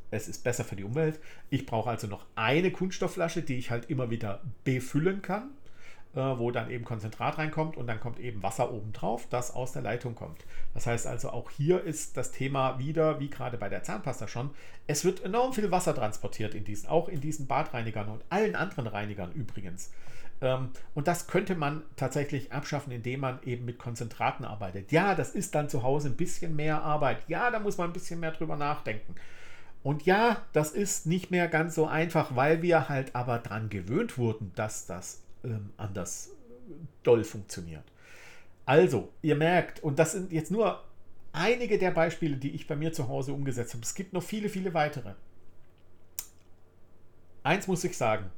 [0.10, 1.20] es ist besser für die Umwelt.
[1.50, 5.52] Ich brauche also noch eine Kunststoffflasche, die ich halt immer wieder befüllen kann.
[6.16, 9.82] Äh, wo dann eben Konzentrat reinkommt und dann kommt eben Wasser obendrauf, das aus der
[9.82, 10.46] Leitung kommt.
[10.74, 14.52] Das heißt also, auch hier ist das Thema wieder, wie gerade bei der Zahnpasta schon,
[14.88, 18.88] es wird enorm viel Wasser transportiert in diesen, auch in diesen Badreinigern und allen anderen
[18.88, 19.92] Reinigern übrigens.
[20.42, 24.92] Ähm, und das könnte man tatsächlich abschaffen, indem man eben mit Konzentraten arbeitet.
[24.92, 27.20] Ja, das ist dann zu Hause ein bisschen mehr Arbeit.
[27.28, 29.16] Ja, da muss man ein bisschen mehr drüber nachdenken.
[29.84, 34.18] Und ja, das ist nicht mehr ganz so einfach, weil wir halt aber dran gewöhnt
[34.18, 36.32] wurden, dass das ähm, anders
[37.04, 37.84] doll funktioniert.
[38.66, 40.84] Also, ihr merkt, und das sind jetzt nur
[41.34, 43.84] einige der Beispiele, die ich bei mir zu Hause umgesetzt habe.
[43.84, 45.14] Es gibt noch viele, viele weitere.
[47.44, 48.30] Eins muss ich sagen,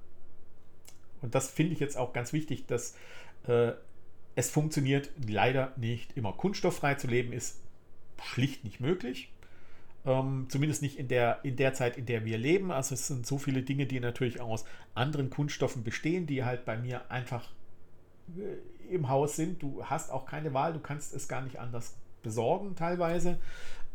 [1.21, 2.95] und das finde ich jetzt auch ganz wichtig, dass
[3.47, 3.73] äh,
[4.35, 6.33] es funktioniert leider nicht immer.
[6.33, 7.61] Kunststofffrei zu leben ist
[8.21, 9.32] schlicht nicht möglich.
[10.05, 12.71] Ähm, zumindest nicht in der, in der Zeit, in der wir leben.
[12.71, 16.77] Also es sind so viele Dinge, die natürlich aus anderen Kunststoffen bestehen, die halt bei
[16.77, 17.49] mir einfach
[18.37, 19.63] äh, im Haus sind.
[19.63, 23.39] Du hast auch keine Wahl, du kannst es gar nicht anders besorgen teilweise.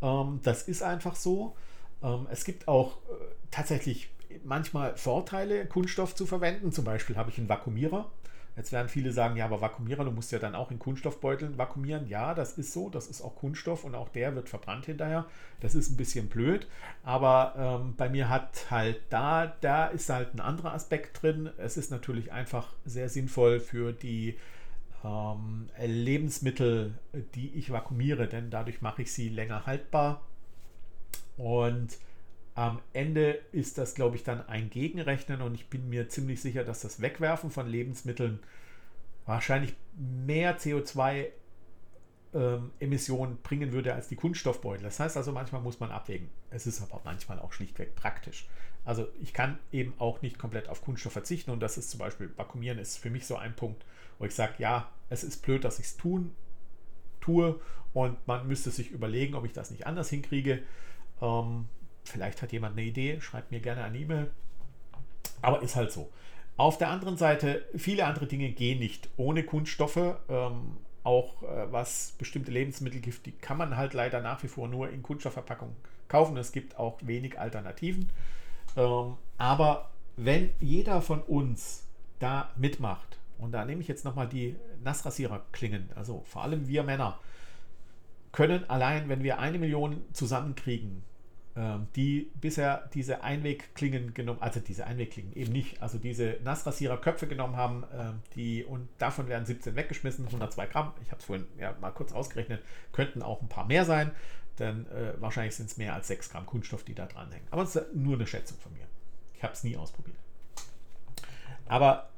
[0.01, 1.55] Ähm, das ist einfach so.
[2.03, 4.11] Ähm, es gibt auch äh, tatsächlich
[4.45, 6.73] manchmal Vorteile, Kunststoff zu verwenden.
[6.73, 8.11] Zum Beispiel habe ich einen Vakuumierer.
[8.59, 12.09] Jetzt werden viele sagen, ja, aber Vakuumierer, du musst ja dann auch in Kunststoffbeuteln vakuumieren.
[12.09, 15.27] Ja, das ist so, das ist auch Kunststoff und auch der wird verbrannt hinterher.
[15.61, 16.67] Das ist ein bisschen blöd,
[17.05, 21.49] aber ähm, bei mir hat halt da, da ist halt ein anderer Aspekt drin.
[21.57, 24.37] Es ist natürlich einfach sehr sinnvoll für die
[25.05, 26.95] ähm, Lebensmittel,
[27.37, 30.23] die ich vakuumiere, denn dadurch mache ich sie länger haltbar.
[31.37, 31.97] Und
[32.59, 36.65] am Ende ist das, glaube ich, dann ein Gegenrechnen und ich bin mir ziemlich sicher,
[36.65, 38.41] dass das Wegwerfen von Lebensmitteln
[39.27, 44.83] wahrscheinlich mehr CO2-Emissionen ähm, bringen würde als die Kunststoffbeutel.
[44.83, 46.31] Das heißt also, manchmal muss man abwägen.
[46.51, 48.49] Es ist aber manchmal auch schlichtweg praktisch.
[48.85, 52.37] Also ich kann eben auch nicht komplett auf Kunststoff verzichten und das ist zum Beispiel,
[52.37, 53.85] Vakuumieren ist für mich so ein Punkt,
[54.19, 56.35] wo ich sage, ja, es ist blöd, dass ich es tun
[57.21, 57.61] tue
[57.93, 60.65] und man müsste sich überlegen, ob ich das nicht anders hinkriege.
[61.23, 61.69] Ähm,
[62.09, 64.31] Vielleicht hat jemand eine Idee, schreibt mir gerne eine E-Mail.
[65.43, 66.11] Aber ist halt so.
[66.57, 70.17] Auf der anderen Seite, viele andere Dinge gehen nicht ohne Kunststoffe.
[70.29, 74.69] Ähm, auch äh, was bestimmte Lebensmittel gibt, die kann man halt leider nach wie vor
[74.69, 75.77] nur in Kunststoffverpackungen
[76.09, 76.37] kaufen.
[76.37, 78.11] Es gibt auch wenig Alternativen.
[78.77, 81.87] Ähm, aber wenn jeder von uns
[82.19, 87.19] da mitmacht, und da nehme ich jetzt nochmal die Nassrasierer-Klingen, also vor allem wir Männer,
[88.33, 91.03] können allein, wenn wir eine Million zusammenkriegen,
[91.97, 97.85] die bisher diese Einwegklingen genommen, also diese Einwegklingen eben nicht, also diese Nassrasiererköpfe genommen haben,
[97.93, 101.91] ähm, die und davon werden 17 weggeschmissen, 102 Gramm, ich habe es vorhin ja, mal
[101.91, 104.13] kurz ausgerechnet, könnten auch ein paar mehr sein,
[104.59, 107.47] denn äh, wahrscheinlich sind es mehr als 6 Gramm Kunststoff, die da dranhängen.
[107.51, 108.87] Aber es ist nur eine Schätzung von mir.
[109.35, 110.17] Ich habe es nie ausprobiert.
[111.67, 112.11] Aber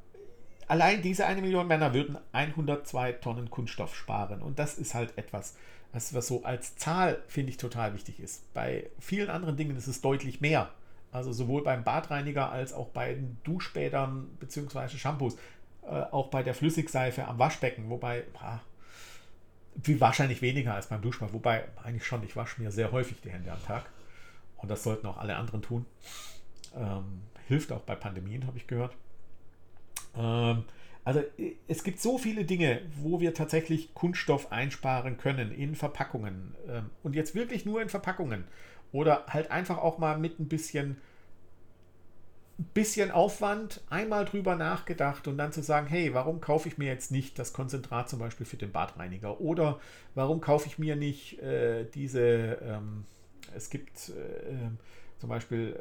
[0.67, 5.55] allein diese eine Million Männer würden 102 Tonnen Kunststoff sparen und das ist halt etwas,
[5.93, 8.53] was, was so als Zahl, finde ich, total wichtig ist.
[8.53, 10.71] Bei vielen anderen Dingen ist es deutlich mehr.
[11.11, 14.97] Also sowohl beim Badreiniger als auch bei den Duschbädern bzw.
[14.97, 15.35] Shampoos,
[15.83, 18.59] äh, auch bei der Flüssigseife am Waschbecken, wobei ah,
[19.75, 23.29] wie wahrscheinlich weniger als beim Duschbad, wobei eigentlich schon, ich wasche mir sehr häufig die
[23.29, 23.89] Hände am Tag
[24.57, 25.85] und das sollten auch alle anderen tun.
[26.75, 28.95] Ähm, hilft auch bei Pandemien, habe ich gehört.
[30.15, 30.63] Ähm,
[31.03, 36.55] also äh, es gibt so viele Dinge, wo wir tatsächlich Kunststoff einsparen können in Verpackungen.
[36.67, 38.45] Ähm, und jetzt wirklich nur in Verpackungen.
[38.91, 40.97] Oder halt einfach auch mal mit ein bisschen,
[42.73, 47.11] bisschen Aufwand einmal drüber nachgedacht und dann zu sagen, hey, warum kaufe ich mir jetzt
[47.11, 49.39] nicht das Konzentrat zum Beispiel für den Badreiniger?
[49.39, 49.79] Oder
[50.13, 53.05] warum kaufe ich mir nicht äh, diese, ähm,
[53.55, 54.09] es gibt...
[54.09, 54.71] Äh,
[55.21, 55.77] zum Beispiel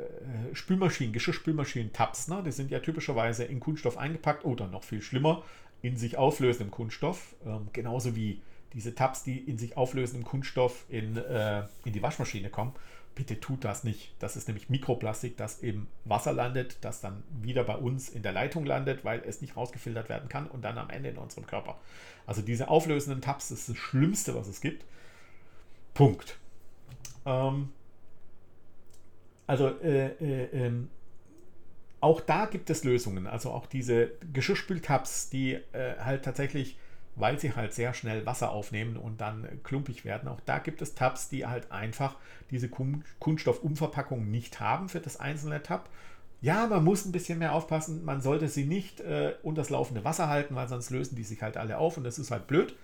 [0.52, 2.42] äh, Spülmaschinen, Geschirrspülmaschinen-Tabs, ne?
[2.44, 5.42] die sind ja typischerweise in Kunststoff eingepackt oder noch viel schlimmer,
[5.80, 7.34] in sich auflösendem Kunststoff.
[7.46, 8.42] Ähm, genauso wie
[8.74, 12.74] diese Tabs, die in sich auflösendem Kunststoff in, äh, in die Waschmaschine kommen.
[13.14, 14.12] Bitte tut das nicht.
[14.18, 18.32] Das ist nämlich Mikroplastik, das im Wasser landet, das dann wieder bei uns in der
[18.32, 21.78] Leitung landet, weil es nicht rausgefiltert werden kann und dann am Ende in unserem Körper.
[22.26, 24.84] Also diese auflösenden Tabs ist das Schlimmste, was es gibt.
[25.94, 26.38] Punkt.
[27.24, 27.70] Ähm,
[29.50, 30.90] also äh, äh, ähm,
[31.98, 33.26] auch da gibt es Lösungen.
[33.26, 36.78] Also auch diese Geschirrspültabs, die äh, halt tatsächlich,
[37.16, 40.94] weil sie halt sehr schnell Wasser aufnehmen und dann klumpig werden, auch da gibt es
[40.94, 42.14] Tabs, die halt einfach
[42.52, 45.88] diese Kunststoffumverpackung nicht haben für das einzelne Tab.
[46.40, 48.04] Ja, man muss ein bisschen mehr aufpassen.
[48.04, 51.42] Man sollte sie nicht äh, unter das laufende Wasser halten, weil sonst lösen die sich
[51.42, 52.76] halt alle auf und das ist halt blöd.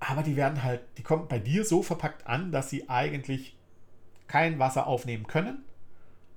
[0.00, 3.57] Aber die werden halt, die kommen bei dir so verpackt an, dass sie eigentlich
[4.28, 5.64] kein Wasser aufnehmen können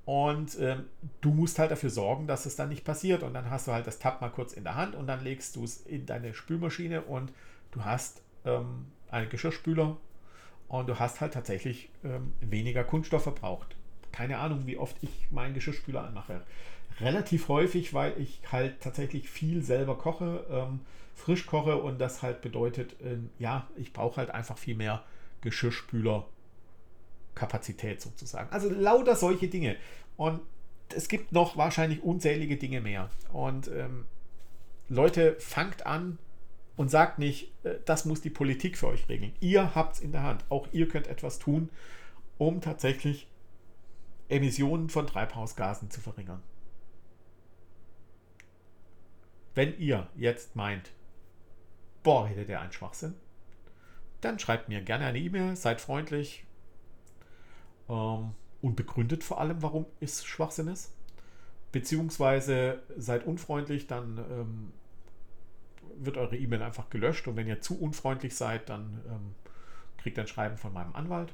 [0.06, 0.86] Und ähm,
[1.22, 3.24] du musst halt dafür sorgen, dass es dann nicht passiert.
[3.24, 5.56] Und dann hast du halt das Tab mal kurz in der Hand und dann legst
[5.56, 7.32] du es in deine Spülmaschine und
[7.72, 9.98] du hast ähm, einen Geschirrspüler
[10.68, 13.76] und du hast halt tatsächlich ähm, weniger Kunststoff verbraucht.
[14.12, 16.42] Keine Ahnung, wie oft ich meinen Geschirrspüler anmache.
[17.00, 20.82] Relativ häufig, weil ich halt tatsächlich viel selber koche, ähm,
[21.16, 25.04] frisch koche und das halt bedeutet, ähm, ja, ich brauche halt einfach viel mehr
[25.42, 26.28] Geschirrspüler
[27.36, 28.52] Kapazität sozusagen.
[28.52, 29.78] Also lauter solche Dinge.
[30.18, 30.42] Und
[30.94, 33.10] es gibt noch wahrscheinlich unzählige Dinge mehr.
[33.32, 34.06] Und ähm,
[34.90, 36.18] Leute, fangt an
[36.76, 39.34] und sagt nicht, äh, das muss die Politik für euch regeln.
[39.40, 40.44] Ihr habt es in der Hand.
[40.50, 41.70] Auch ihr könnt etwas tun,
[42.38, 43.28] um tatsächlich
[44.30, 46.42] Emissionen von Treibhausgasen zu verringern.
[49.54, 50.92] Wenn ihr jetzt meint,
[52.04, 53.16] boah, hätte der einen Schwachsinn,
[54.22, 56.46] dann schreibt mir gerne eine E-Mail, seid freundlich,
[57.92, 58.32] ähm,
[58.62, 60.92] und begründet vor allem, warum es Schwachsinn ist.
[61.72, 64.74] Beziehungsweise seid unfreundlich, dann ähm,
[65.98, 69.36] wird eure E-Mail einfach gelöscht und wenn ihr zu unfreundlich seid, dann ähm,
[69.98, 71.34] kriegt ihr ein Schreiben von meinem Anwalt.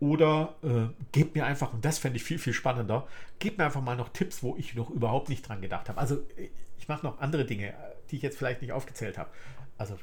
[0.00, 3.08] Oder äh, gebt mir einfach, und das fände ich viel, viel spannender,
[3.40, 5.98] gebt mir einfach mal noch Tipps, wo ich noch überhaupt nicht dran gedacht habe.
[5.98, 6.22] Also
[6.78, 7.74] ich mache noch andere Dinge,
[8.10, 9.30] die ich jetzt vielleicht nicht aufgezählt habe.
[9.78, 9.96] Also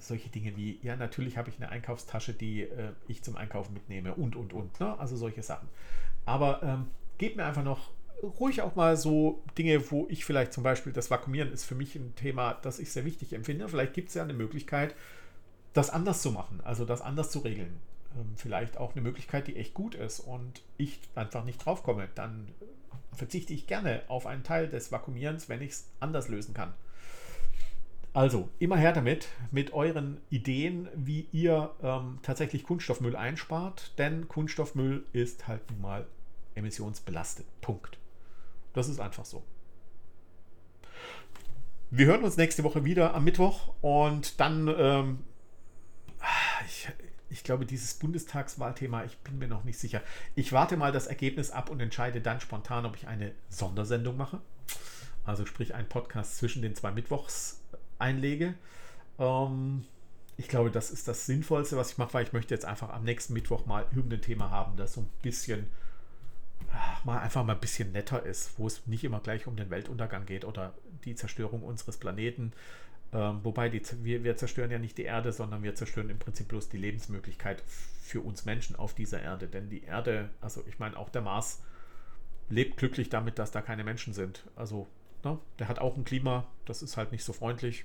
[0.00, 4.14] solche Dinge wie, ja, natürlich habe ich eine Einkaufstasche, die äh, ich zum Einkaufen mitnehme
[4.14, 4.80] und, und, und.
[4.80, 4.98] Ne?
[4.98, 5.68] Also solche Sachen.
[6.24, 6.86] Aber ähm,
[7.18, 7.90] gebt mir einfach noch
[8.22, 11.94] ruhig auch mal so Dinge, wo ich vielleicht zum Beispiel, das Vakuumieren ist für mich
[11.94, 13.68] ein Thema, das ich sehr wichtig empfinde.
[13.68, 14.94] Vielleicht gibt es ja eine Möglichkeit,
[15.72, 17.78] das anders zu machen, also das anders zu regeln.
[18.16, 22.08] Ähm, vielleicht auch eine Möglichkeit, die echt gut ist und ich einfach nicht drauf komme.
[22.14, 22.48] Dann
[23.12, 26.72] verzichte ich gerne auf einen Teil des Vakuumierens, wenn ich es anders lösen kann.
[28.18, 35.06] Also, immer her damit, mit euren Ideen, wie ihr ähm, tatsächlich Kunststoffmüll einspart, denn Kunststoffmüll
[35.12, 36.04] ist halt nun mal
[36.56, 37.46] emissionsbelastet.
[37.60, 37.96] Punkt.
[38.72, 39.44] Das ist einfach so.
[41.92, 45.18] Wir hören uns nächste Woche wieder am Mittwoch und dann, ähm,
[46.66, 46.88] ich,
[47.30, 50.02] ich glaube, dieses Bundestagswahlthema, ich bin mir noch nicht sicher.
[50.34, 54.40] Ich warte mal das Ergebnis ab und entscheide dann spontan, ob ich eine Sondersendung mache.
[55.24, 57.60] Also sprich ein Podcast zwischen den zwei Mittwochs
[57.98, 58.54] einlege.
[59.18, 59.84] Ähm,
[60.36, 63.04] ich glaube, das ist das Sinnvollste, was ich mache, weil ich möchte jetzt einfach am
[63.04, 65.66] nächsten Mittwoch mal irgendein Thema haben, das so ein bisschen,
[66.72, 69.70] ach, mal einfach mal ein bisschen netter ist, wo es nicht immer gleich um den
[69.70, 70.74] Weltuntergang geht oder
[71.04, 72.52] die Zerstörung unseres Planeten.
[73.12, 76.48] Ähm, wobei die, wir, wir zerstören ja nicht die Erde, sondern wir zerstören im Prinzip
[76.48, 77.62] bloß die Lebensmöglichkeit
[78.02, 79.48] für uns Menschen auf dieser Erde.
[79.48, 81.62] Denn die Erde, also ich meine, auch der Mars
[82.50, 84.44] lebt glücklich damit, dass da keine Menschen sind.
[84.56, 84.86] Also
[85.24, 85.38] Ne?
[85.58, 87.84] Der hat auch ein Klima, das ist halt nicht so freundlich,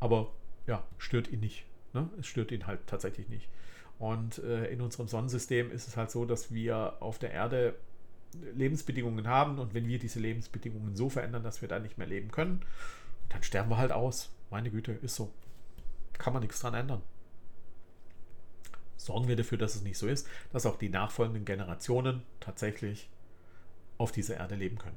[0.00, 0.30] aber
[0.66, 1.64] ja, stört ihn nicht.
[1.92, 2.08] Ne?
[2.18, 3.48] Es stört ihn halt tatsächlich nicht.
[3.98, 7.76] Und äh, in unserem Sonnensystem ist es halt so, dass wir auf der Erde
[8.54, 12.30] Lebensbedingungen haben und wenn wir diese Lebensbedingungen so verändern, dass wir da nicht mehr leben
[12.30, 12.64] können,
[13.28, 14.34] dann sterben wir halt aus.
[14.50, 15.32] Meine Güte, ist so.
[16.14, 17.02] Kann man nichts dran ändern.
[18.96, 23.10] Sorgen wir dafür, dass es nicht so ist, dass auch die nachfolgenden Generationen tatsächlich
[23.98, 24.96] auf dieser Erde leben können.